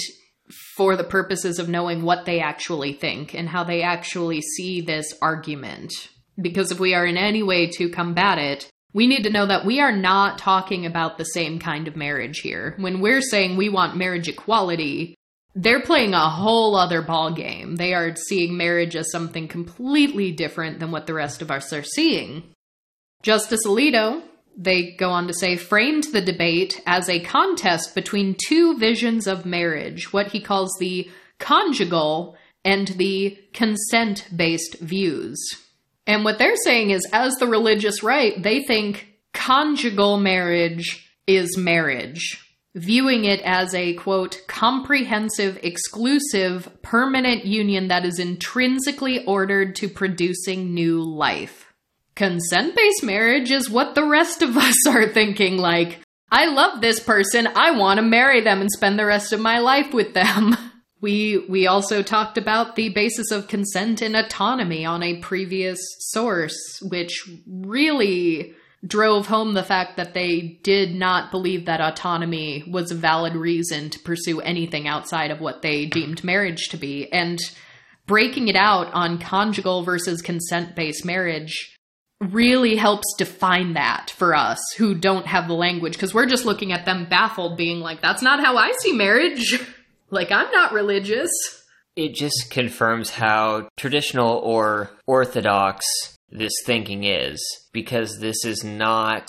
[0.75, 5.13] for the purposes of knowing what they actually think and how they actually see this
[5.21, 5.91] argument.
[6.41, 9.65] Because if we are in any way to combat it, we need to know that
[9.65, 12.73] we are not talking about the same kind of marriage here.
[12.77, 15.15] When we're saying we want marriage equality,
[15.55, 17.75] they're playing a whole other ball game.
[17.75, 21.83] They are seeing marriage as something completely different than what the rest of us are
[21.83, 22.43] seeing.
[23.21, 24.21] Justice Alito,
[24.57, 29.45] they go on to say, framed the debate as a contest between two visions of
[29.45, 35.39] marriage, what he calls the conjugal and the consent based views.
[36.09, 42.43] And what they're saying is, as the religious right, they think conjugal marriage is marriage,
[42.73, 50.73] viewing it as a quote, comprehensive, exclusive, permanent union that is intrinsically ordered to producing
[50.73, 51.71] new life.
[52.15, 55.99] Consent based marriage is what the rest of us are thinking like,
[56.31, 59.59] I love this person, I want to marry them and spend the rest of my
[59.59, 60.57] life with them.
[61.01, 66.57] We we also talked about the basis of consent and autonomy on a previous source,
[66.81, 68.53] which really
[68.85, 73.89] drove home the fact that they did not believe that autonomy was a valid reason
[73.89, 77.11] to pursue anything outside of what they deemed marriage to be.
[77.11, 77.39] And
[78.05, 81.77] breaking it out on conjugal versus consent based marriage
[82.21, 86.71] really helps define that for us who don't have the language because we're just looking
[86.71, 89.59] at them baffled, being like, that's not how I see marriage.
[90.11, 91.29] Like, I'm not religious.
[91.95, 95.85] It just confirms how traditional or orthodox
[96.29, 97.41] this thinking is,
[97.73, 99.27] because this is not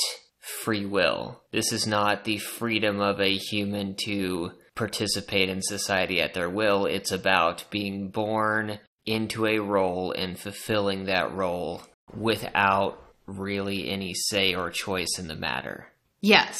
[0.62, 1.42] free will.
[1.52, 6.86] This is not the freedom of a human to participate in society at their will.
[6.86, 11.82] It's about being born into a role and fulfilling that role
[12.14, 15.88] without really any say or choice in the matter.
[16.20, 16.58] Yes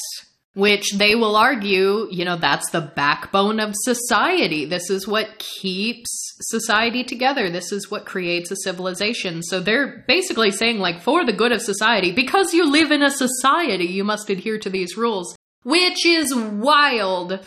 [0.61, 4.67] which they will argue, you know, that's the backbone of society.
[4.67, 6.11] This is what keeps
[6.43, 7.49] society together.
[7.49, 9.43] This is what creates a civilization.
[9.43, 13.11] So they're basically saying, like, for the good of society, because you live in a
[13.11, 17.43] society, you must adhere to these rules, which is wild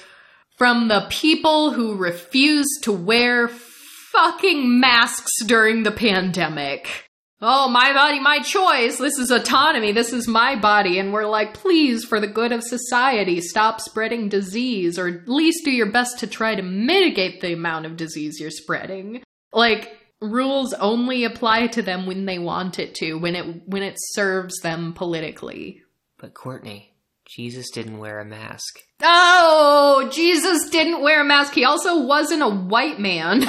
[0.57, 7.02] from the people who refuse to wear fucking masks during the pandemic
[7.43, 8.97] oh, my body, my choice.
[8.97, 9.91] This is autonomy.
[9.91, 10.97] This is my body.
[10.97, 15.65] And we're like, please, for the good of society, stop spreading disease or at least
[15.65, 19.21] do your best to try to mitigate the amount of disease you're spreading.
[19.51, 23.95] Like, rules only apply to them when they want it to, when it when it
[23.97, 25.83] serves them politically.
[26.17, 26.93] But Courtney,
[27.25, 28.79] Jesus didn't wear a mask.
[29.01, 31.53] Oh, Jesus didn't wear a mask.
[31.53, 33.43] He also wasn't a white man.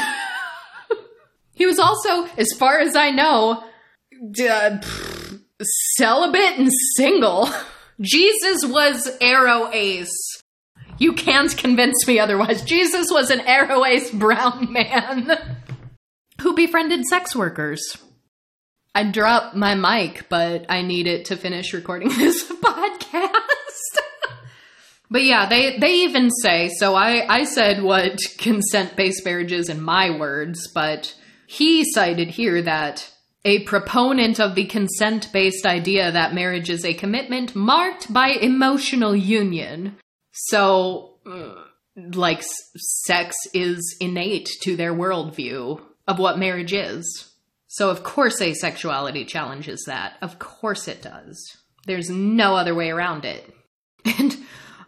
[1.55, 3.63] he was also, as far as I know,
[4.41, 4.79] uh,
[5.97, 7.49] celibate and single.
[8.01, 10.43] Jesus was aro ace.
[10.99, 12.63] You can't convince me otherwise.
[12.63, 15.57] Jesus was an aro ace brown man
[16.41, 17.83] who befriended sex workers.
[18.95, 23.31] I dropped my mic, but I need it to finish recording this podcast.
[25.11, 26.97] But yeah, they they even say so.
[26.97, 31.15] I I said what consent based marriage is in my words, but
[31.47, 33.09] he cited here that
[33.45, 39.15] a proponent of the consent based idea that marriage is a commitment marked by emotional
[39.15, 39.97] union.
[40.33, 41.55] So, uh,
[41.97, 47.31] like, sex is innate to their worldview of what marriage is.
[47.69, 50.15] So, of course, asexuality challenges that.
[50.23, 51.57] Of course, it does.
[51.87, 53.51] There's no other way around it.
[54.19, 54.37] And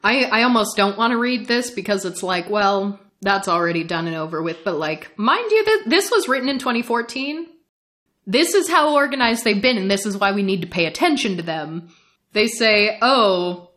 [0.04, 4.06] I, I almost don't want to read this because it's like, well, that's already done
[4.06, 4.58] and over with.
[4.62, 7.46] But, like, mind you, that this was written in 2014
[8.26, 11.36] this is how organized they've been, and this is why we need to pay attention
[11.36, 11.88] to them.
[12.32, 13.70] They say, oh,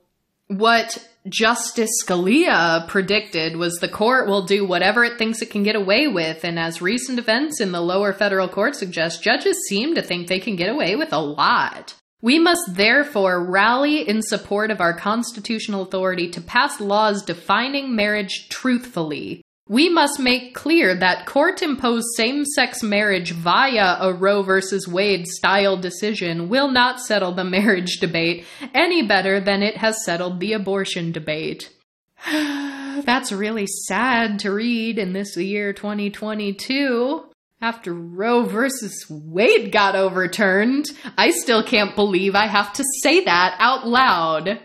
[0.47, 5.75] what Justice Scalia predicted was the court will do whatever it thinks it can get
[5.75, 10.01] away with, and as recent events in the lower federal court suggest, judges seem to
[10.01, 11.93] think they can get away with a lot.
[12.21, 18.49] We must therefore rally in support of our constitutional authority to pass laws defining marriage
[18.49, 24.61] truthfully, we must make clear that court imposed same sex marriage via a Roe v.
[24.87, 30.39] Wade style decision will not settle the marriage debate any better than it has settled
[30.39, 31.71] the abortion debate.
[32.25, 37.25] That's really sad to read in this year 2022.
[37.61, 43.55] After Roe versus Wade got overturned, I still can't believe I have to say that
[43.59, 44.59] out loud.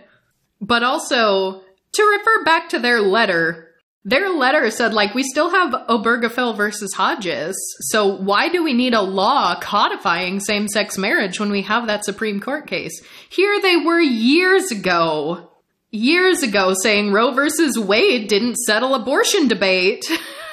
[0.60, 1.60] But also,
[1.92, 3.63] to refer back to their letter,
[4.04, 8.92] their letter said, like, we still have Obergefell versus Hodges, so why do we need
[8.92, 13.02] a law codifying same sex marriage when we have that Supreme Court case?
[13.30, 15.50] Here they were years ago,
[15.90, 20.04] years ago saying Roe versus Wade didn't settle abortion debate.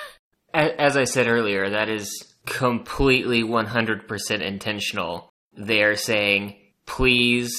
[0.54, 5.30] As I said earlier, that is completely 100% intentional.
[5.58, 7.52] They are saying, please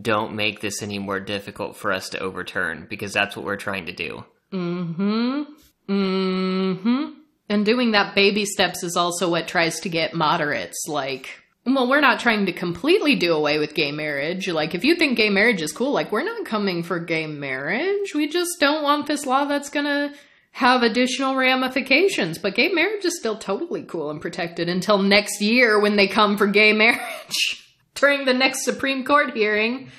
[0.00, 3.86] don't make this any more difficult for us to overturn, because that's what we're trying
[3.86, 4.24] to do.
[4.52, 5.42] Mm-hmm.
[5.88, 7.04] Mm-hmm.
[7.48, 12.00] And doing that baby steps is also what tries to get moderates like well, we're
[12.00, 14.48] not trying to completely do away with gay marriage.
[14.48, 18.14] Like, if you think gay marriage is cool, like, we're not coming for gay marriage.
[18.14, 20.14] We just don't want this law that's gonna
[20.52, 22.38] have additional ramifications.
[22.38, 26.36] But gay marriage is still totally cool and protected until next year when they come
[26.36, 29.90] for gay marriage during the next Supreme Court hearing.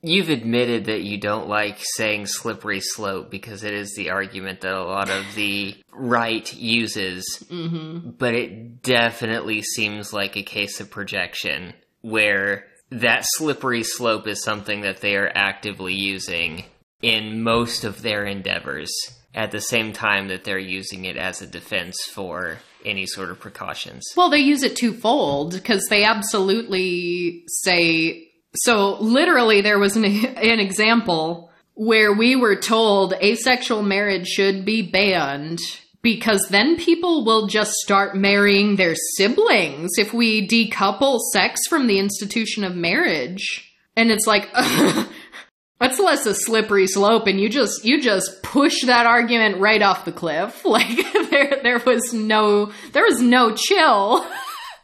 [0.00, 4.74] You've admitted that you don't like saying slippery slope because it is the argument that
[4.74, 8.10] a lot of the right uses, Mm-hmm.
[8.10, 14.82] but it definitely seems like a case of projection where that slippery slope is something
[14.82, 16.64] that they are actively using
[17.02, 18.90] in most of their endeavors
[19.34, 23.38] at the same time that they're using it as a defense for any sort of
[23.40, 24.04] precautions.
[24.16, 28.96] Well, they use it twofold because they absolutely say so.
[29.00, 35.60] Literally, there was an, an example where we were told asexual marriage should be banned
[36.02, 41.98] because then people will just start marrying their siblings if we decouple sex from the
[41.98, 43.74] institution of marriage.
[43.96, 44.48] And it's like,
[45.80, 50.04] that's less a slippery slope and you just you just push that argument right off
[50.04, 50.96] the cliff like
[51.30, 54.26] there there was no there was no chill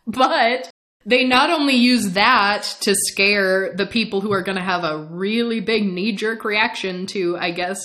[0.07, 0.71] but
[1.07, 5.05] they not only use that to scare the people who are going to have a
[5.11, 7.79] really big knee jerk reaction to i guess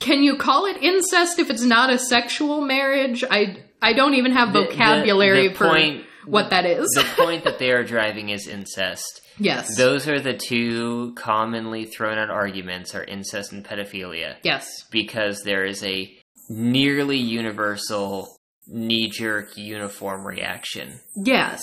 [0.00, 4.32] can you call it incest if it's not a sexual marriage i i don't even
[4.32, 7.84] have The- the- vocabulary the for point- what that is The point that they are
[7.84, 9.20] driving is incest.
[9.38, 15.42] yes Those are the two commonly thrown out arguments are incest and pedophilia yes because
[15.44, 16.12] there is a
[16.50, 18.36] nearly universal
[18.68, 20.98] knee-jerk uniform reaction.
[21.14, 21.62] Yes.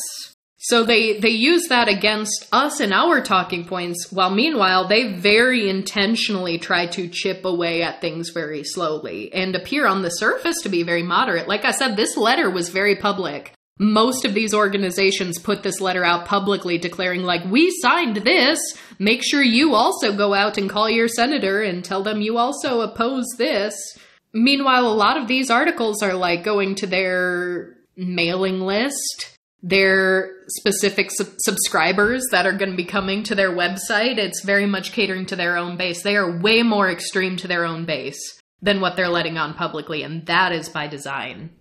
[0.64, 5.70] So they they use that against us and our talking points, while meanwhile they very
[5.70, 10.70] intentionally try to chip away at things very slowly and appear on the surface to
[10.70, 11.50] be very moderate.
[11.50, 13.54] Like I said, this letter was very public.
[13.78, 18.60] Most of these organizations put this letter out publicly declaring like we signed this.
[19.00, 22.80] Make sure you also go out and call your senator and tell them you also
[22.80, 23.76] oppose this.
[24.32, 29.33] Meanwhile, a lot of these articles are like going to their mailing list,
[29.64, 34.18] their specific sub- subscribers that are going to be coming to their website.
[34.18, 36.04] It's very much catering to their own base.
[36.04, 40.04] They are way more extreme to their own base than what they're letting on publicly,
[40.04, 41.52] and that is by design.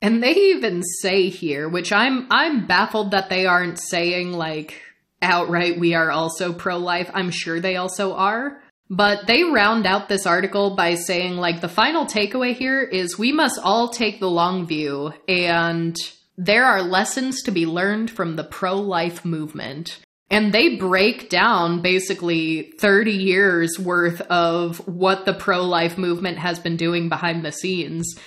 [0.00, 4.80] And they even say here, which I'm I'm baffled that they aren't saying like
[5.20, 7.10] outright we are also pro-life.
[7.14, 8.60] I'm sure they also are.
[8.90, 13.32] But they round out this article by saying, like, the final takeaway here is we
[13.32, 15.96] must all take the long view, and
[16.44, 20.00] there are lessons to be learned from the pro life movement.
[20.28, 26.58] And they break down basically 30 years worth of what the pro life movement has
[26.58, 28.18] been doing behind the scenes.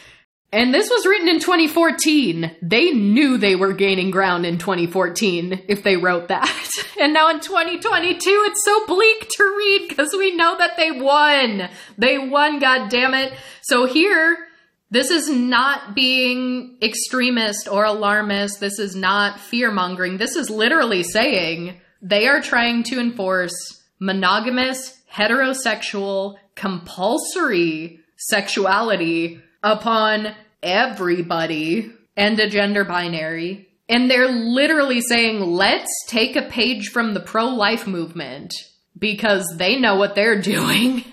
[0.54, 2.56] And this was written in 2014.
[2.62, 6.50] They knew they were gaining ground in 2014 if they wrote that.
[6.98, 11.68] And now in 2022, it's so bleak to read because we know that they won.
[11.98, 13.34] They won, God damn it!
[13.64, 14.45] So here,
[14.92, 18.60] this is not being extremist or alarmist.
[18.60, 20.18] This is not fear mongering.
[20.18, 31.92] This is literally saying they are trying to enforce monogamous, heterosexual, compulsory sexuality upon everybody
[32.16, 33.68] and a gender binary.
[33.88, 38.54] And they're literally saying, let's take a page from the pro life movement
[38.98, 41.04] because they know what they're doing.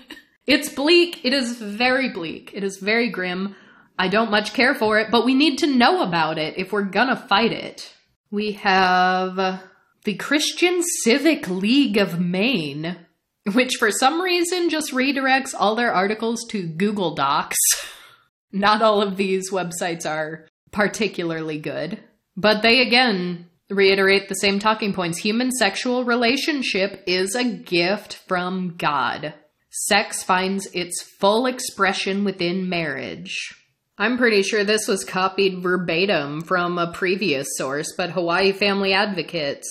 [0.47, 1.23] it's bleak.
[1.23, 2.51] It is very bleak.
[2.53, 3.55] It is very grim.
[3.97, 6.83] I don't much care for it, but we need to know about it if we're
[6.83, 7.93] gonna fight it.
[8.31, 9.61] We have
[10.03, 12.97] the Christian Civic League of Maine,
[13.53, 17.57] which for some reason just redirects all their articles to Google Docs.
[18.51, 21.99] Not all of these websites are particularly good,
[22.35, 25.19] but they again reiterate the same talking points.
[25.19, 29.33] Human sexual relationship is a gift from God.
[29.69, 33.62] Sex finds its full expression within marriage.
[33.97, 39.69] I'm pretty sure this was copied verbatim from a previous source, but Hawaii Family Advocates.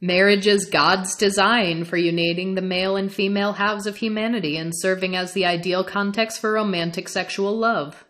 [0.00, 5.16] Marriage is God's design for uniting the male and female halves of humanity and serving
[5.16, 8.04] as the ideal context for romantic sexual love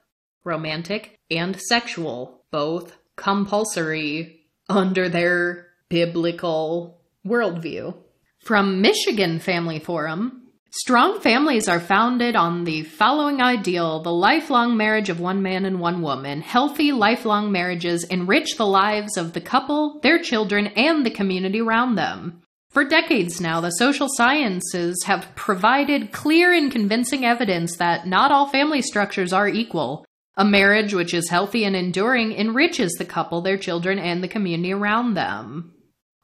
[0.47, 7.95] romantic and sexual, both compulsory under their biblical worldview.
[8.39, 15.09] From Michigan Family Forum, Strong families are founded on the following ideal the lifelong marriage
[15.09, 16.43] of one man and one woman.
[16.43, 21.95] Healthy, lifelong marriages enrich the lives of the couple, their children, and the community around
[21.95, 22.43] them.
[22.71, 28.49] For decades now, the social sciences have provided clear and convincing evidence that not all
[28.49, 30.05] family structures are equal,
[30.37, 34.75] a marriage which is healthy and enduring enriches the couple, their children, and the community
[34.75, 35.73] around them.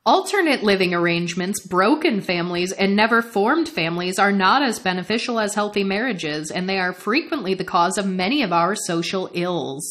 [0.05, 5.85] Alternate living arrangements, broken families, and never formed families are not as beneficial as healthy
[5.85, 9.85] marriages, and they are frequently the cause of many of our social ills.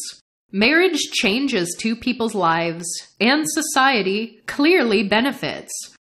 [0.50, 2.84] Marriage changes two people's lives,
[3.20, 5.72] and society clearly benefits.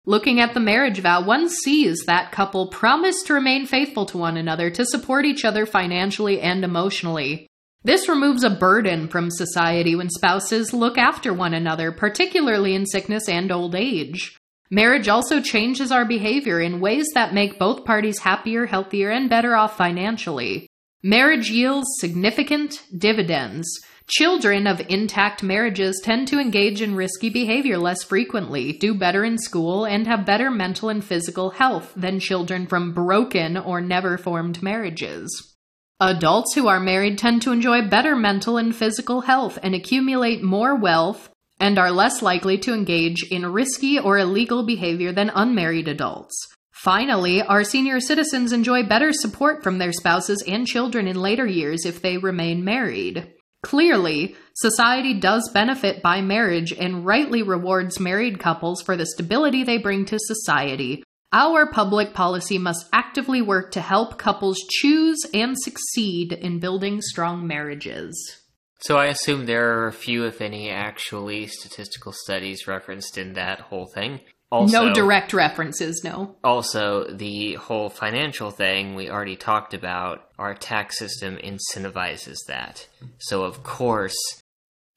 [0.07, 4.37] Looking at the marriage vow, one sees that couple promise to remain faithful to one
[4.37, 7.47] another, to support each other financially and emotionally.
[7.85, 13.29] This removes a burden from society when spouses look after one another, particularly in sickness
[13.29, 14.39] and old age.
[14.71, 19.55] Marriage also changes our behavior in ways that make both parties happier, healthier, and better
[19.55, 20.67] off financially.
[21.03, 23.69] Marriage yields significant dividends.
[24.09, 29.37] Children of intact marriages tend to engage in risky behavior less frequently, do better in
[29.37, 34.63] school, and have better mental and physical health than children from broken or never formed
[34.63, 35.54] marriages.
[36.01, 40.75] Adults who are married tend to enjoy better mental and physical health and accumulate more
[40.75, 41.31] wealth
[41.61, 46.35] and are less likely to engage in risky or illegal behavior than unmarried adults.
[46.73, 51.87] Finally, our senior citizens enjoy better support from their spouses and children in later years
[51.87, 53.33] if they remain married.
[53.63, 59.79] Clearly, society does benefit by marriage and rightly rewards married couples for the stability they
[59.79, 66.33] bring to society, our public policy must actively work to help couples choose and succeed
[66.33, 68.41] in building strong marriages.
[68.79, 73.61] So I assume there are a few, if any, actually statistical studies referenced in that
[73.61, 74.21] whole thing.
[74.53, 76.37] Also, no direct references, no.
[76.45, 82.87] Also, the whole financial thing we already talked about, our tax system incentivizes that.
[83.19, 84.15] So, of course,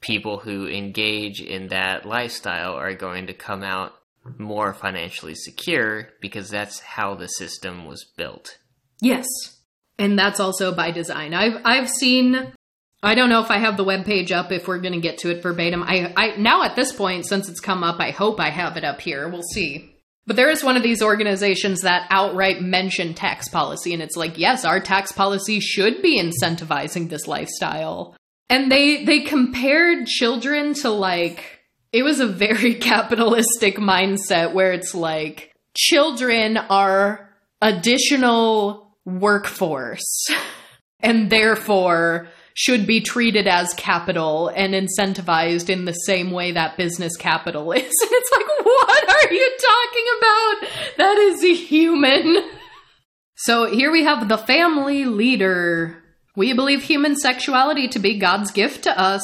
[0.01, 3.93] people who engage in that lifestyle are going to come out
[4.37, 8.57] more financially secure because that's how the system was built.
[9.01, 9.25] Yes.
[9.99, 11.33] And that's also by design.
[11.33, 12.53] I've I've seen
[13.03, 15.19] I don't know if I have the web page up if we're going to get
[15.19, 15.83] to it verbatim.
[15.83, 18.83] I I now at this point since it's come up, I hope I have it
[18.83, 19.27] up here.
[19.29, 19.93] We'll see.
[20.25, 24.37] But there is one of these organizations that outright mention tax policy and it's like,
[24.37, 28.15] yes, our tax policy should be incentivizing this lifestyle.
[28.49, 31.56] And they they compared children to like
[31.91, 37.29] it was a very capitalistic mindset where it's like children are
[37.61, 40.27] additional workforce
[40.99, 47.15] and therefore should be treated as capital and incentivized in the same way that business
[47.15, 47.81] capital is.
[47.81, 50.97] And it's like, what are you talking about?
[50.97, 52.49] That is a human.
[53.35, 56.03] So here we have the family leader.
[56.35, 59.21] We believe human sexuality to be God's gift to us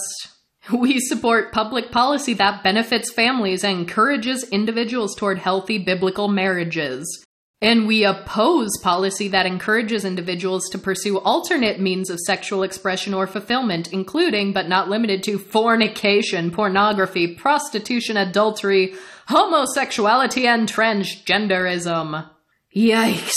[0.71, 7.25] We support public policy that benefits families and encourages individuals toward healthy biblical marriages.
[7.61, 13.25] And we oppose policy that encourages individuals to pursue alternate means of sexual expression or
[13.25, 18.95] fulfillment, including but not limited to fornication, pornography, prostitution, adultery,
[19.29, 22.29] homosexuality, and transgenderism.
[22.75, 23.31] Yikes.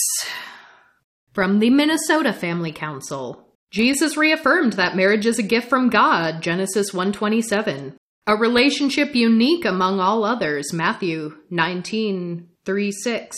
[1.32, 3.45] From the Minnesota Family Council.
[3.72, 7.94] Jesus reaffirmed that marriage is a gift from God, Genesis 1:27.
[8.26, 13.36] A relationship unique among all others, Matthew 19:3-6.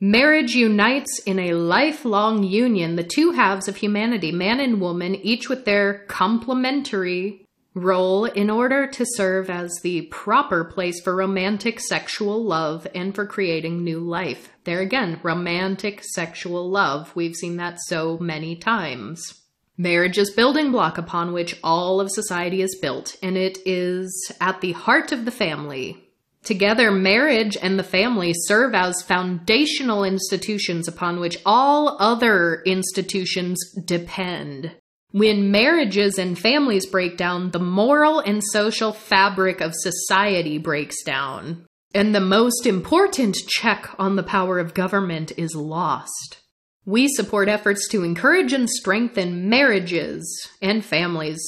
[0.00, 5.48] Marriage unites in a lifelong union the two halves of humanity, man and woman, each
[5.48, 7.44] with their complementary
[7.74, 13.26] role in order to serve as the proper place for romantic sexual love and for
[13.26, 14.50] creating new life.
[14.64, 17.14] There again, romantic sexual love.
[17.16, 19.43] We've seen that so many times.
[19.76, 24.60] Marriage is building block upon which all of society is built, and it is at
[24.60, 26.00] the heart of the family.
[26.44, 34.70] Together, marriage and the family serve as foundational institutions upon which all other institutions depend.
[35.10, 41.66] When marriages and families break down, the moral and social fabric of society breaks down.
[41.94, 46.43] And the most important check on the power of government is lost.
[46.86, 51.40] We support efforts to encourage and strengthen marriages and families,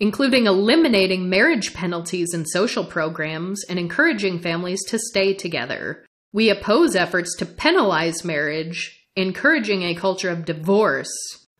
[0.00, 6.04] including eliminating marriage penalties in social programs and encouraging families to stay together.
[6.32, 11.12] We oppose efforts to penalize marriage, encouraging a culture of divorce,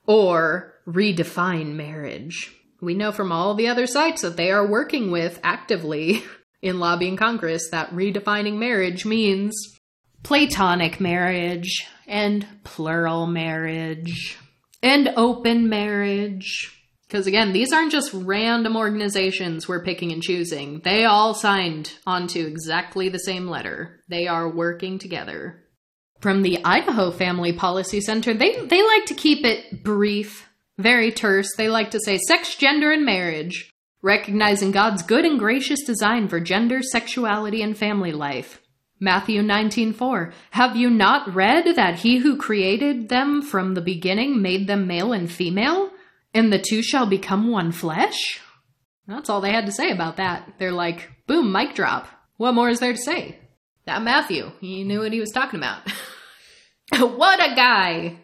[0.07, 2.53] or redefine marriage.
[2.81, 6.25] We know from all the other sites that they are working with actively
[6.63, 9.55] in lobbying Congress that redefining marriage means
[10.23, 14.37] platonic marriage and plural marriage
[14.83, 16.77] and open marriage.
[17.07, 20.81] Because again, these aren't just random organizations we're picking and choosing.
[20.85, 24.05] They all signed onto exactly the same letter.
[24.09, 25.65] They are working together.
[26.21, 30.49] From the Idaho Family Policy Center, they, they like to keep it brief,
[30.79, 31.49] very terse.
[31.57, 36.39] They like to say sex, gender, and marriage, recognizing God's good and gracious design for
[36.39, 38.61] gender, sexuality, and family life.
[39.01, 44.67] Matthew 19:4 Have you not read that he who created them from the beginning made
[44.67, 45.91] them male and female
[46.35, 48.41] and the two shall become one flesh?
[49.07, 50.53] That's all they had to say about that.
[50.59, 52.07] They're like, boom, mic drop.
[52.37, 53.39] What more is there to say?
[53.87, 55.91] That Matthew, he knew what he was talking about.
[56.99, 58.19] what a guy!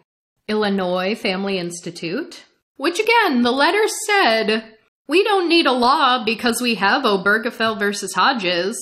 [0.47, 2.45] Illinois Family Institute,
[2.77, 8.13] which again, the letter said, we don't need a law because we have Obergefell versus
[8.13, 8.77] Hodges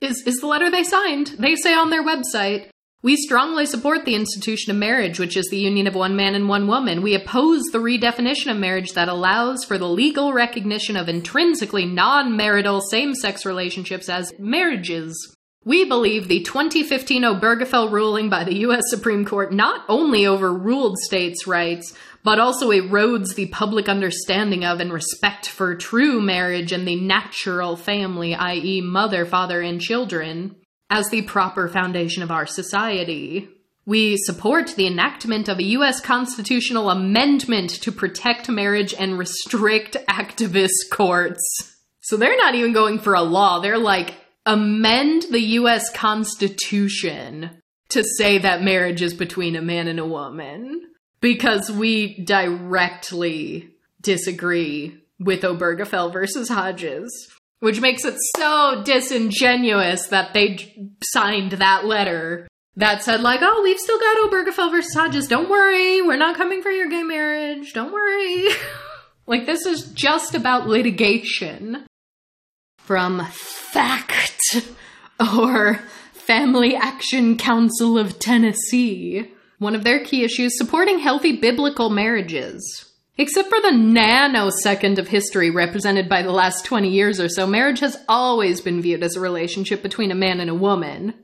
[0.00, 1.34] is, is the letter they signed.
[1.38, 2.68] They say on their website,
[3.04, 6.48] we strongly support the institution of marriage, which is the union of one man and
[6.48, 7.02] one woman.
[7.02, 12.34] We oppose the redefinition of marriage that allows for the legal recognition of intrinsically non
[12.34, 15.36] marital same sex relationships as marriages.
[15.66, 18.84] We believe the 2015 Obergefell ruling by the U.S.
[18.88, 21.92] Supreme Court not only overruled states' rights,
[22.24, 27.76] but also erodes the public understanding of and respect for true marriage and the natural
[27.76, 30.56] family, i.e., mother, father, and children,
[30.88, 33.46] as the proper foundation of our society.
[33.86, 36.00] We support the enactment of a U.S.
[36.00, 41.42] constitutional amendment to protect marriage and restrict activist courts.
[42.00, 43.60] So they're not even going for a law.
[43.60, 44.14] They're like,
[44.46, 45.90] amend the U.S.
[45.92, 47.60] Constitution
[47.90, 50.93] to say that marriage is between a man and a woman
[51.24, 53.70] because we directly
[54.02, 57.10] disagree with Obergefell versus Hodges,
[57.60, 62.46] which makes it so disingenuous that they signed that letter
[62.76, 65.26] that said like, "Oh, we've still got Obergefell versus Hodges.
[65.26, 67.72] Don't worry, we're not coming for your gay marriage.
[67.72, 68.48] Don't worry."
[69.26, 71.86] like this is just about litigation.
[72.76, 74.60] From Fact
[75.18, 75.80] or
[76.12, 79.33] Family Action Council of Tennessee.
[79.64, 82.92] One of their key issues supporting healthy biblical marriages.
[83.16, 87.80] Except for the nanosecond of history represented by the last 20 years or so, marriage
[87.80, 91.14] has always been viewed as a relationship between a man and a woman.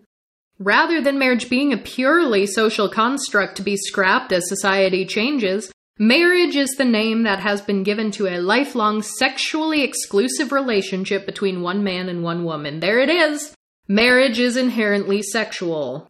[0.59, 6.57] Rather than marriage being a purely social construct to be scrapped as society changes, marriage
[6.57, 11.84] is the name that has been given to a lifelong sexually exclusive relationship between one
[11.84, 12.80] man and one woman.
[12.80, 13.55] There it is!
[13.86, 16.10] Marriage is inherently sexual.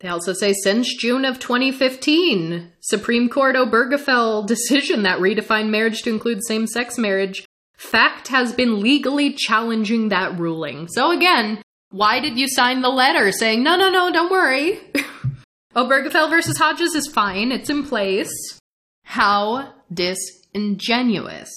[0.00, 6.10] They also say since June of 2015, Supreme Court Obergefell decision that redefined marriage to
[6.10, 10.88] include same sex marriage, fact has been legally challenging that ruling.
[10.88, 14.80] So again, why did you sign the letter saying, no, no, no, don't worry?
[15.76, 18.32] Obergefell versus Hodges is fine, it's in place.
[19.04, 21.50] How disingenuous.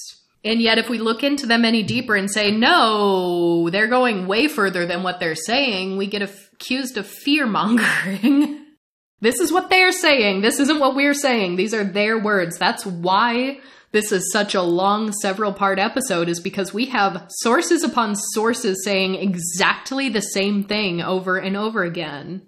[0.43, 4.47] And yet, if we look into them any deeper and say, no, they're going way
[4.47, 6.21] further than what they're saying, we get
[6.59, 8.65] accused of fear mongering.
[9.21, 10.41] this is what they're saying.
[10.41, 11.55] This isn't what we're saying.
[11.55, 12.57] These are their words.
[12.57, 13.59] That's why
[13.91, 18.83] this is such a long, several part episode, is because we have sources upon sources
[18.83, 22.41] saying exactly the same thing over and over again.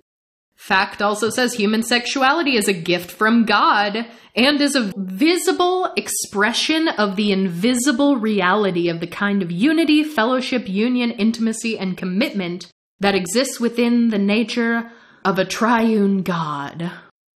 [0.55, 4.05] Fact also says human sexuality is a gift from God
[4.35, 10.67] and is a visible expression of the invisible reality of the kind of unity, fellowship,
[10.67, 12.69] union, intimacy, and commitment
[12.99, 14.91] that exists within the nature
[15.25, 16.91] of a triune God.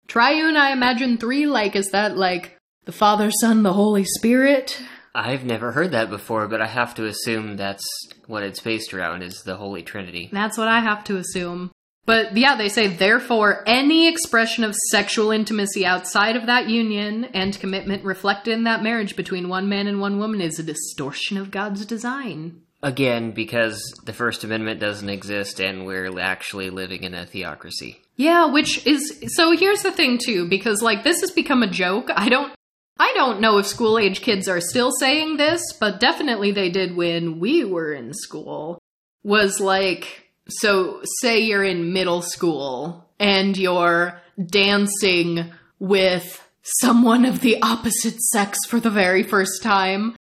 [0.08, 4.82] Triune, I imagine three, like, is that like the Father, Son, the Holy Spirit?
[5.16, 7.86] I've never heard that before, but I have to assume that's
[8.28, 10.30] what it's based around is the Holy Trinity.
[10.32, 11.72] That's what I have to assume.
[12.06, 17.58] But yeah, they say, therefore, any expression of sexual intimacy outside of that union and
[17.58, 21.52] commitment reflected in that marriage between one man and one woman is a distortion of
[21.52, 22.63] God's design.
[22.84, 28.02] Again, because the First Amendment doesn't exist and we're actually living in a theocracy.
[28.18, 32.10] Yeah, which is so here's the thing too, because like this has become a joke.
[32.14, 32.54] I don't
[33.00, 36.96] I don't know if school age kids are still saying this, but definitely they did
[36.96, 38.80] when we were in school.
[39.24, 46.46] Was like so say you're in middle school and you're dancing with
[46.82, 50.18] someone of the opposite sex for the very first time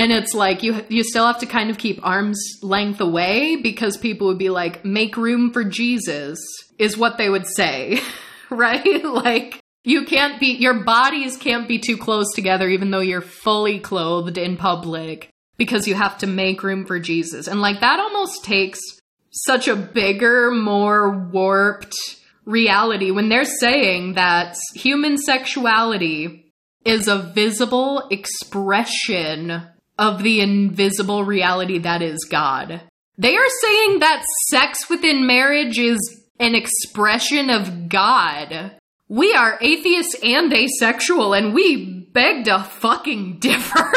[0.00, 3.98] and it's like you you still have to kind of keep arms length away because
[3.98, 6.38] people would be like make room for Jesus
[6.78, 8.00] is what they would say
[8.50, 9.04] right?
[9.04, 13.78] Like you can't be your bodies can't be too close together even though you're fully
[13.78, 15.28] clothed in public
[15.58, 17.46] because you have to make room for Jesus.
[17.46, 18.80] And like that almost takes
[19.30, 21.94] such a bigger, more warped
[22.46, 26.52] reality when they're saying that human sexuality
[26.84, 29.62] is a visible expression
[30.00, 32.80] of the invisible reality that is God.
[33.18, 35.98] They are saying that sex within marriage is
[36.40, 38.72] an expression of God.
[39.08, 43.92] We are atheists and asexual, and we beg to fucking differ.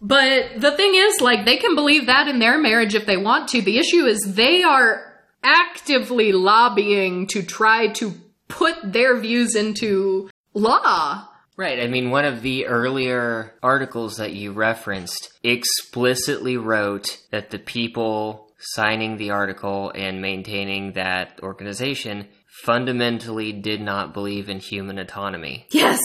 [0.00, 3.50] But the thing is, like, they can believe that in their marriage if they want
[3.50, 3.62] to.
[3.62, 5.14] The issue is they are
[5.44, 8.14] actively lobbying to try to
[8.48, 11.28] put their views into law.
[11.56, 11.80] Right.
[11.80, 18.48] I mean, one of the earlier articles that you referenced explicitly wrote that the people
[18.58, 22.28] signing the article and maintaining that organization
[22.64, 25.66] fundamentally did not believe in human autonomy.
[25.70, 26.00] Yes.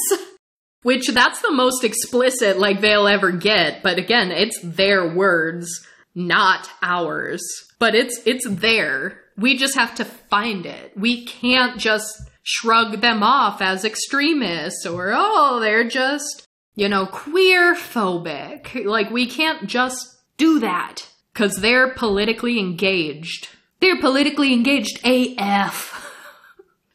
[0.84, 5.86] Which that's the most explicit like they'll ever get, but again, it's their words,
[6.16, 7.42] not ours.
[7.80, 9.22] But it's it's there.
[9.38, 10.94] We just have to find it.
[10.96, 17.76] We can't just shrug them off as extremists or oh, they're just, you know, queer
[17.76, 18.86] phobic.
[18.86, 23.50] Like we can't just do that cuz they're politically engaged.
[23.82, 26.06] They're politically engaged AF.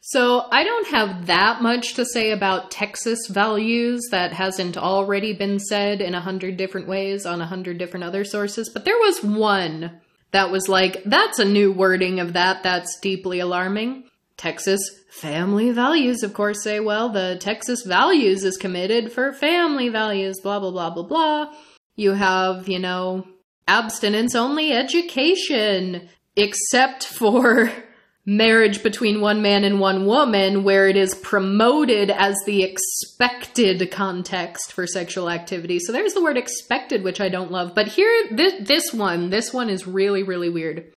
[0.05, 5.59] So I don't have that much to say about Texas values that hasn't already been
[5.59, 9.23] said in a hundred different ways on a hundred different other sources, but there was
[9.23, 10.01] one
[10.31, 14.03] that was like, that's a new wording of that that's deeply alarming.
[14.37, 20.39] Texas family values, of course, say, well, the Texas values is committed for family values,
[20.41, 21.53] blah, blah, blah, blah, blah.
[21.95, 23.25] You have, you know,
[23.67, 27.71] abstinence only education, except for
[28.25, 34.71] marriage between one man and one woman where it is promoted as the expected context
[34.71, 35.79] for sexual activity.
[35.79, 37.75] So there's the word expected, which I don't love.
[37.75, 40.93] But here, this, this one, this one is really, really weird.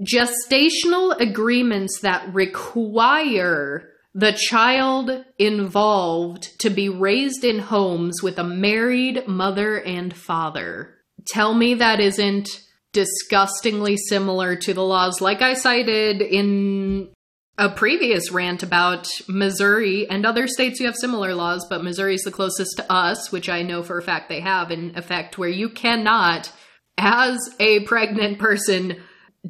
[0.00, 9.26] Gestational agreements that require the child involved to be raised in homes with a married
[9.28, 10.94] mother and father.
[11.26, 12.48] Tell me that isn't
[12.92, 17.10] disgustingly similar to the laws, like I cited in
[17.58, 22.22] a previous rant about Missouri and other states who have similar laws, but Missouri is
[22.22, 25.48] the closest to us, which I know for a fact they have in effect, where
[25.48, 26.52] you cannot,
[26.96, 28.96] as a pregnant person,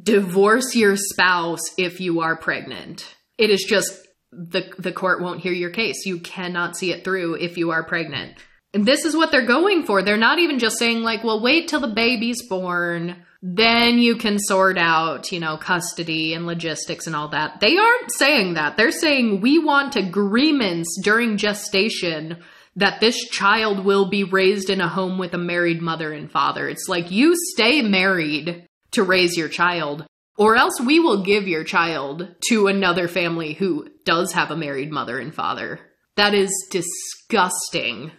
[0.01, 3.15] divorce your spouse if you are pregnant.
[3.37, 3.91] It is just
[4.31, 6.05] the the court won't hear your case.
[6.05, 8.37] You cannot see it through if you are pregnant.
[8.73, 10.03] And this is what they're going for.
[10.03, 14.37] They're not even just saying like, well, wait till the baby's born then you can
[14.37, 17.61] sort out, you know, custody and logistics and all that.
[17.61, 18.75] They aren't saying that.
[18.75, 22.43] They're saying we want agreements during gestation
[22.75, 26.67] that this child will be raised in a home with a married mother and father.
[26.67, 30.05] It's like you stay married to raise your child,
[30.37, 34.91] or else we will give your child to another family who does have a married
[34.91, 35.79] mother and father.
[36.15, 38.11] That is disgusting.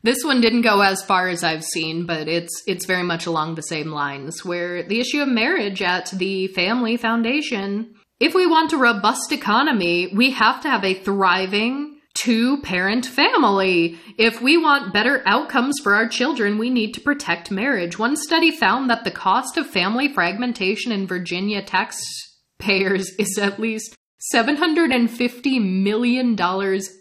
[0.03, 3.53] This one didn't go as far as I've seen, but it's it's very much along
[3.53, 7.93] the same lines where the issue of marriage at the family foundation.
[8.19, 13.97] If we want a robust economy, we have to have a thriving two parent family.
[14.17, 17.97] If we want better outcomes for our children, we need to protect marriage.
[17.97, 23.95] One study found that the cost of family fragmentation in Virginia taxpayers is at least
[24.33, 26.39] $750 million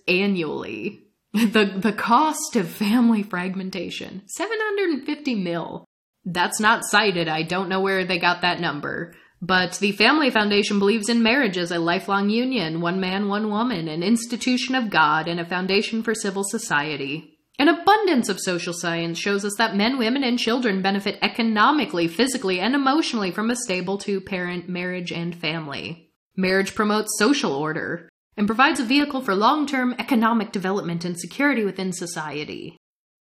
[0.08, 1.06] annually.
[1.32, 5.84] The the cost of family fragmentation, 750 mil.
[6.24, 7.28] That's not cited.
[7.28, 9.14] I don't know where they got that number.
[9.43, 13.88] But the Family Foundation believes in marriage as a lifelong union, one man, one woman,
[13.88, 17.38] an institution of God, and a foundation for civil society.
[17.59, 22.59] An abundance of social science shows us that men, women, and children benefit economically, physically,
[22.61, 26.11] and emotionally from a stable two parent marriage and family.
[26.36, 31.62] Marriage promotes social order and provides a vehicle for long term economic development and security
[31.62, 32.78] within society.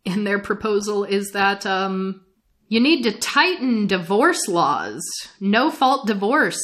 [0.05, 2.26] And their proposal is that um,
[2.69, 5.03] you need to tighten divorce laws.
[5.41, 6.61] No fault divorce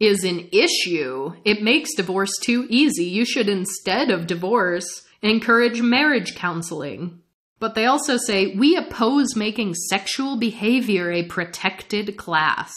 [0.00, 1.32] is an issue.
[1.44, 3.04] It makes divorce too easy.
[3.04, 7.20] You should, instead of divorce, encourage marriage counseling.
[7.60, 12.72] But they also say we oppose making sexual behavior a protected class.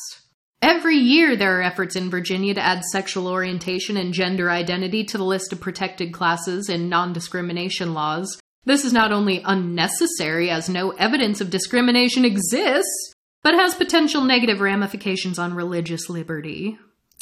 [0.62, 5.18] Every year, there are efforts in Virginia to add sexual orientation and gender identity to
[5.18, 8.40] the list of protected classes in non discrimination laws.
[8.66, 13.14] This is not only unnecessary, as no evidence of discrimination exists,
[13.44, 16.80] but has potential negative ramifications on religious liberty.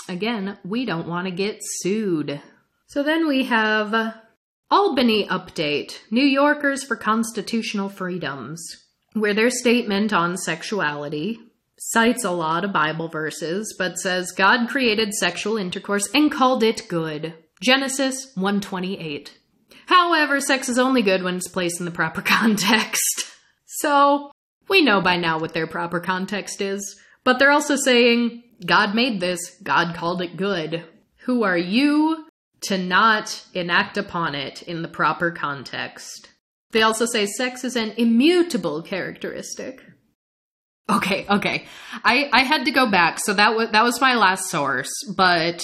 [0.08, 2.42] Again, we don't want to get sued.
[2.88, 4.16] So then we have
[4.72, 8.66] Albany Update New Yorkers for Constitutional Freedoms,
[9.14, 11.40] where their statement on sexuality
[11.78, 16.88] cites a lot of Bible verses, but says God created sexual intercourse and called it
[16.88, 17.34] good.
[17.62, 19.38] Genesis 128.
[19.86, 23.26] However, sex is only good when it's placed in the proper context.
[23.66, 24.32] So,
[24.70, 29.20] we know by now what their proper context is, but they're also saying, God made
[29.20, 30.86] this, God called it good.
[31.26, 32.26] Who are you
[32.62, 36.30] to not enact upon it in the proper context?
[36.72, 39.82] They also say sex is an immutable characteristic.
[40.90, 41.66] Okay, okay.
[42.04, 43.20] I I had to go back.
[43.20, 45.64] So that was that was my last source, but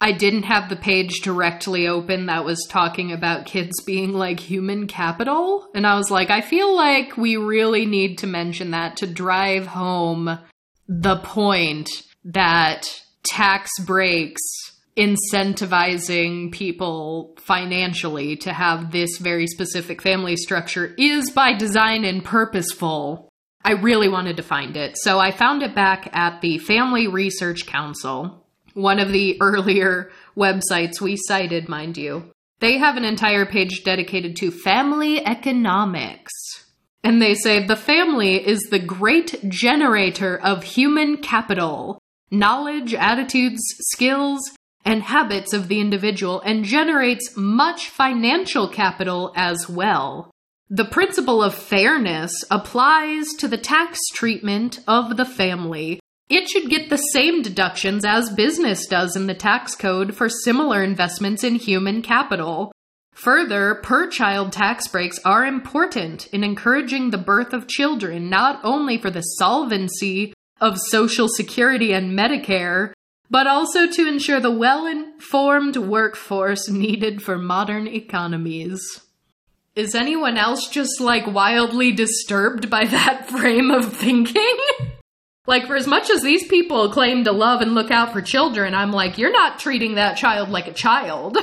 [0.00, 4.86] I didn't have the page directly open that was talking about kids being like human
[4.86, 9.06] capital, and I was like, I feel like we really need to mention that to
[9.06, 10.38] drive home
[10.86, 11.90] the point
[12.24, 12.86] that
[13.24, 14.40] tax breaks
[14.96, 23.28] incentivizing people financially to have this very specific family structure is by design and purposeful.
[23.64, 24.96] I really wanted to find it.
[24.98, 28.44] So I found it back at the Family Research Council,
[28.78, 32.30] one of the earlier websites we cited, mind you.
[32.60, 36.32] They have an entire page dedicated to family economics.
[37.04, 41.98] And they say the family is the great generator of human capital,
[42.30, 43.60] knowledge, attitudes,
[43.92, 44.40] skills,
[44.84, 50.30] and habits of the individual, and generates much financial capital as well.
[50.70, 56.00] The principle of fairness applies to the tax treatment of the family.
[56.28, 60.82] It should get the same deductions as business does in the tax code for similar
[60.82, 62.70] investments in human capital.
[63.14, 68.98] Further, per child tax breaks are important in encouraging the birth of children not only
[68.98, 72.92] for the solvency of Social Security and Medicare,
[73.30, 79.02] but also to ensure the well informed workforce needed for modern economies.
[79.74, 84.56] Is anyone else just like wildly disturbed by that frame of thinking?
[85.48, 88.74] Like, for as much as these people claim to love and look out for children,
[88.74, 91.38] I'm like, you're not treating that child like a child.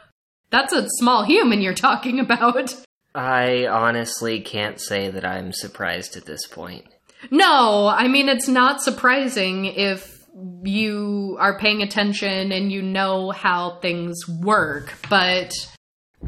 [0.50, 2.74] That's a small human you're talking about.
[3.14, 6.86] I honestly can't say that I'm surprised at this point.
[7.30, 10.24] No, I mean, it's not surprising if
[10.62, 15.52] you are paying attention and you know how things work, but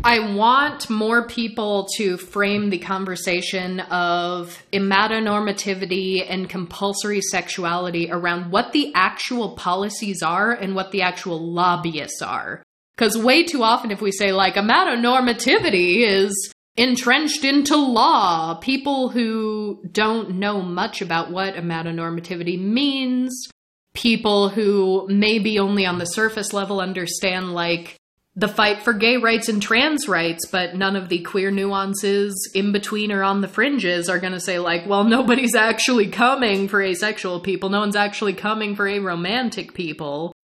[0.05, 8.73] I want more people to frame the conversation of normativity and compulsory sexuality around what
[8.73, 12.63] the actual policies are and what the actual lobbyists are.
[12.97, 19.83] Because way too often, if we say, like, normativity is entrenched into law, people who
[19.93, 23.49] don't know much about what normativity means,
[23.95, 27.97] people who maybe only on the surface level understand, like,
[28.35, 32.73] the fight for gay rights and trans rights, but none of the queer nuances in
[32.73, 36.81] between or on the fringes are going to say, like, well, nobody's actually coming for
[36.81, 37.69] asexual people.
[37.69, 40.35] No one's actually coming for aromantic people.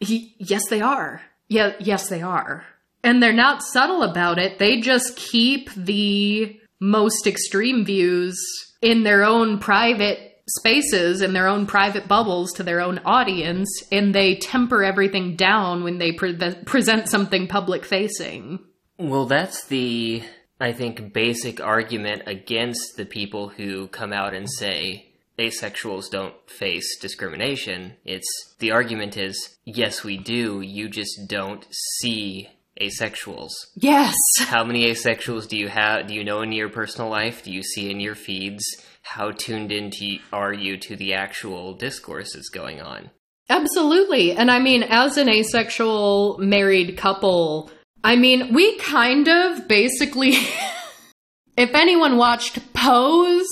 [0.00, 1.20] He, yes, they are.
[1.48, 2.64] Yeah, yes, they are.
[3.02, 4.58] And they're not subtle about it.
[4.58, 8.38] They just keep the most extreme views
[8.80, 14.14] in their own private spaces in their own private bubbles to their own audience and
[14.14, 18.58] they temper everything down when they pre- present something public facing.
[18.98, 20.22] Well, that's the,
[20.60, 26.98] I think, basic argument against the people who come out and say asexuals don't face
[27.00, 27.94] discrimination.
[28.04, 31.66] It's the argument is yes, we do, you just don't
[31.98, 32.48] see
[32.80, 33.50] asexuals.
[33.74, 34.14] Yes.
[34.40, 36.06] How many asexuals do you have?
[36.06, 37.42] Do you know in your personal life?
[37.42, 38.64] Do you see in your feeds?
[39.04, 43.10] How tuned into are you to the actual discourses going on?
[43.48, 44.32] Absolutely.
[44.32, 47.70] And I mean, as an asexual married couple,
[48.02, 50.30] I mean, we kind of basically,
[51.56, 53.46] if anyone watched Pose,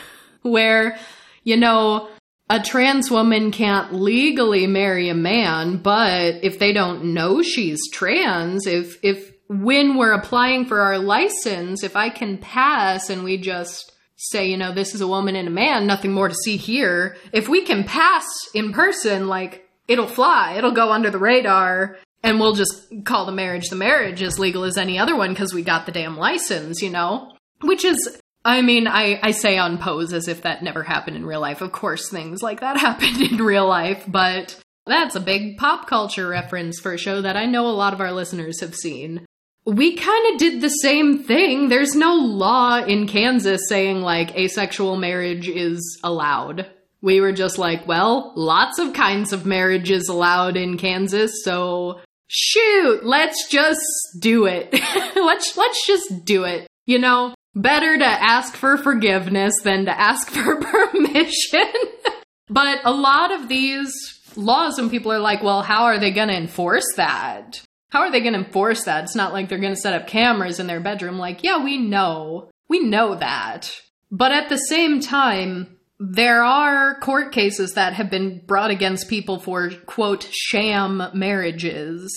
[0.42, 0.98] where,
[1.42, 2.08] you know,
[2.50, 8.66] a trans woman can't legally marry a man, but if they don't know she's trans,
[8.66, 13.92] if, if, when we're applying for our license, if I can pass and we just
[14.18, 17.16] say, you know, this is a woman and a man, nothing more to see here.
[17.32, 22.40] If we can pass in person, like, it'll fly, it'll go under the radar, and
[22.40, 25.62] we'll just call the marriage the marriage as legal as any other one because we
[25.62, 27.32] got the damn license, you know?
[27.60, 31.24] Which is, I mean, I, I say on pose as if that never happened in
[31.24, 31.60] real life.
[31.60, 36.26] Of course, things like that happened in real life, but that's a big pop culture
[36.26, 39.26] reference for a show that I know a lot of our listeners have seen
[39.68, 41.68] we kind of did the same thing.
[41.68, 46.66] There's no law in Kansas saying like asexual marriage is allowed.
[47.02, 52.00] We were just like, well, lots of kinds of marriage is allowed in Kansas, so
[52.28, 53.80] shoot, let's just
[54.18, 54.72] do it.
[55.16, 56.66] let's let's just do it.
[56.86, 61.70] You know, better to ask for forgiveness than to ask for permission.
[62.48, 63.92] but a lot of these
[64.34, 67.62] laws and people are like, well, how are they going to enforce that?
[67.90, 69.04] How are they going to enforce that?
[69.04, 71.18] It's not like they're going to set up cameras in their bedroom.
[71.18, 72.50] Like, yeah, we know.
[72.68, 73.74] We know that.
[74.10, 79.38] But at the same time, there are court cases that have been brought against people
[79.38, 82.12] for, quote, sham marriages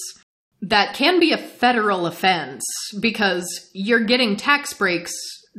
[0.61, 2.63] that can be a federal offense
[2.99, 5.13] because you're getting tax breaks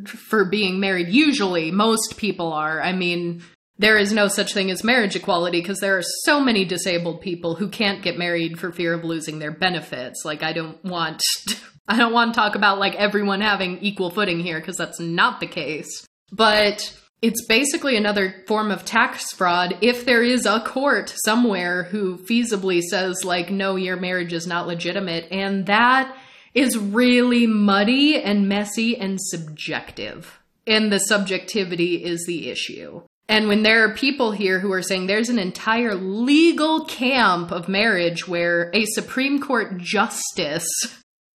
[0.06, 1.08] for being married.
[1.08, 2.80] Usually, most people are.
[2.80, 3.42] I mean,
[3.82, 7.56] there is no such thing as marriage equality because there are so many disabled people
[7.56, 10.22] who can't get married for fear of losing their benefits.
[10.24, 11.22] Like I don't want
[11.88, 15.40] I don't want to talk about like everyone having equal footing here because that's not
[15.40, 16.06] the case.
[16.30, 22.18] But it's basically another form of tax fraud if there is a court somewhere who
[22.18, 26.16] feasibly says like no your marriage is not legitimate and that
[26.54, 30.38] is really muddy and messy and subjective.
[30.66, 33.02] And the subjectivity is the issue.
[33.32, 37.66] And when there are people here who are saying there's an entire legal camp of
[37.66, 40.68] marriage where a Supreme Court justice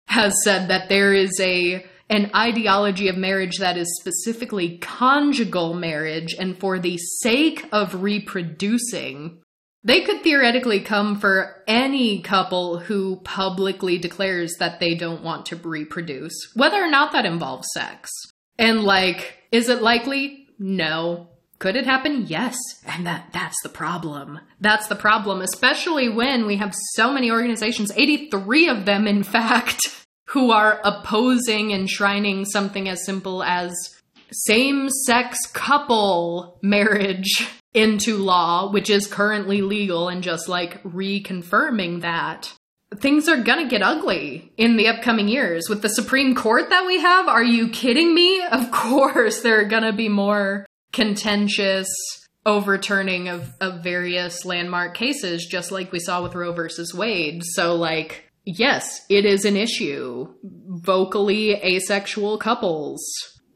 [0.07, 6.35] has said that there is a an ideology of marriage that is specifically conjugal marriage
[6.37, 9.41] and for the sake of reproducing
[9.83, 15.55] they could theoretically come for any couple who publicly declares that they don't want to
[15.55, 18.11] reproduce whether or not that involves sex.
[18.59, 20.43] And like is it likely?
[20.59, 21.29] No
[21.59, 22.25] could it happen?
[22.27, 22.57] Yes.
[22.85, 24.39] And that that's the problem.
[24.61, 29.81] That's the problem, especially when we have so many organizations, 83 of them in fact,
[30.29, 33.73] who are opposing enshrining something as simple as
[34.31, 42.53] same-sex couple marriage into law, which is currently legal and just like reconfirming that.
[42.97, 45.69] Things are gonna get ugly in the upcoming years.
[45.69, 48.43] With the Supreme Court that we have, are you kidding me?
[48.43, 50.65] Of course, there are gonna be more
[50.97, 51.87] contentious
[52.43, 57.43] overturning of, of various landmark cases, just like we saw with Roe versus Wade.
[57.45, 60.27] So, like, yes, it is an issue.
[60.43, 62.99] Vocally asexual couples.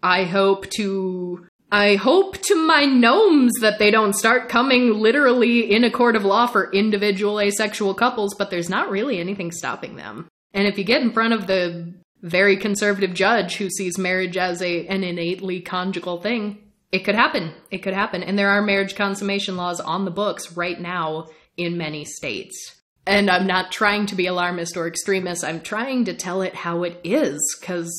[0.03, 1.47] I hope to.
[1.73, 6.25] I hope to my gnomes that they don't start coming literally in a court of
[6.25, 10.27] law for individual asexual couples, but there's not really anything stopping them.
[10.53, 14.61] And if you get in front of the very conservative judge who sees marriage as
[14.61, 17.53] a an innately conjugal thing, it could happen.
[17.69, 18.23] It could happen.
[18.23, 21.27] And there are marriage consummation laws on the books right now
[21.57, 22.81] in many states.
[23.07, 25.43] And I'm not trying to be alarmist or extremist.
[25.43, 27.91] I'm trying to tell it how it is, because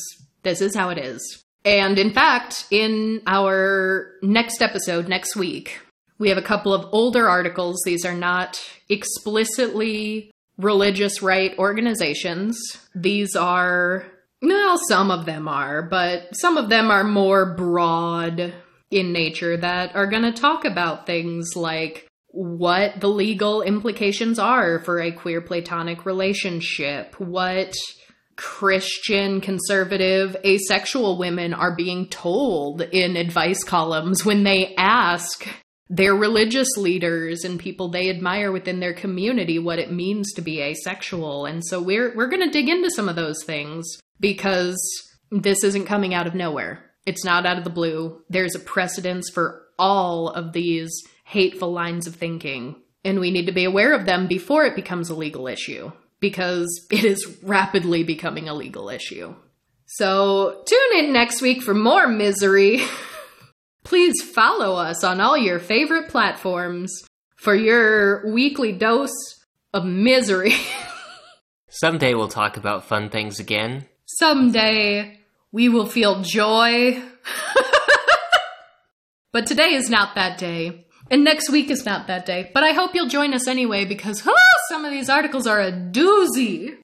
[0.42, 1.42] this is how it is.
[1.64, 5.80] And in fact, in our next episode next week,
[6.18, 7.82] we have a couple of older articles.
[7.84, 12.60] These are not explicitly religious right organizations.
[12.94, 14.04] These are,
[14.40, 18.54] well, some of them are, but some of them are more broad
[18.92, 24.78] in nature that are going to talk about things like what the legal implications are
[24.80, 27.74] for a queer platonic relationship, what
[28.36, 35.46] Christian, conservative, asexual women are being told in advice columns when they ask
[35.88, 40.62] their religious leaders and people they admire within their community what it means to be
[40.62, 41.44] asexual.
[41.44, 43.86] And so we're we're going to dig into some of those things
[44.18, 44.78] because
[45.30, 46.91] this isn't coming out of nowhere.
[47.06, 48.22] It's not out of the blue.
[48.28, 50.90] There's a precedence for all of these
[51.24, 55.10] hateful lines of thinking, and we need to be aware of them before it becomes
[55.10, 55.90] a legal issue
[56.20, 59.34] because it is rapidly becoming a legal issue.
[59.86, 62.80] So tune in next week for more misery.
[63.84, 67.02] Please follow us on all your favorite platforms
[67.36, 69.10] for your weekly dose
[69.74, 70.54] of misery.
[71.68, 73.86] Someday we'll talk about fun things again.
[74.06, 75.18] Someday
[75.52, 77.00] we will feel joy.
[79.32, 80.86] but today is not that day.
[81.10, 82.50] And next week is not that day.
[82.54, 84.34] But I hope you'll join us anyway because oh,
[84.70, 86.76] some of these articles are a doozy.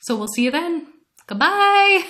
[0.00, 0.86] So we'll see you then.
[1.26, 2.04] Goodbye.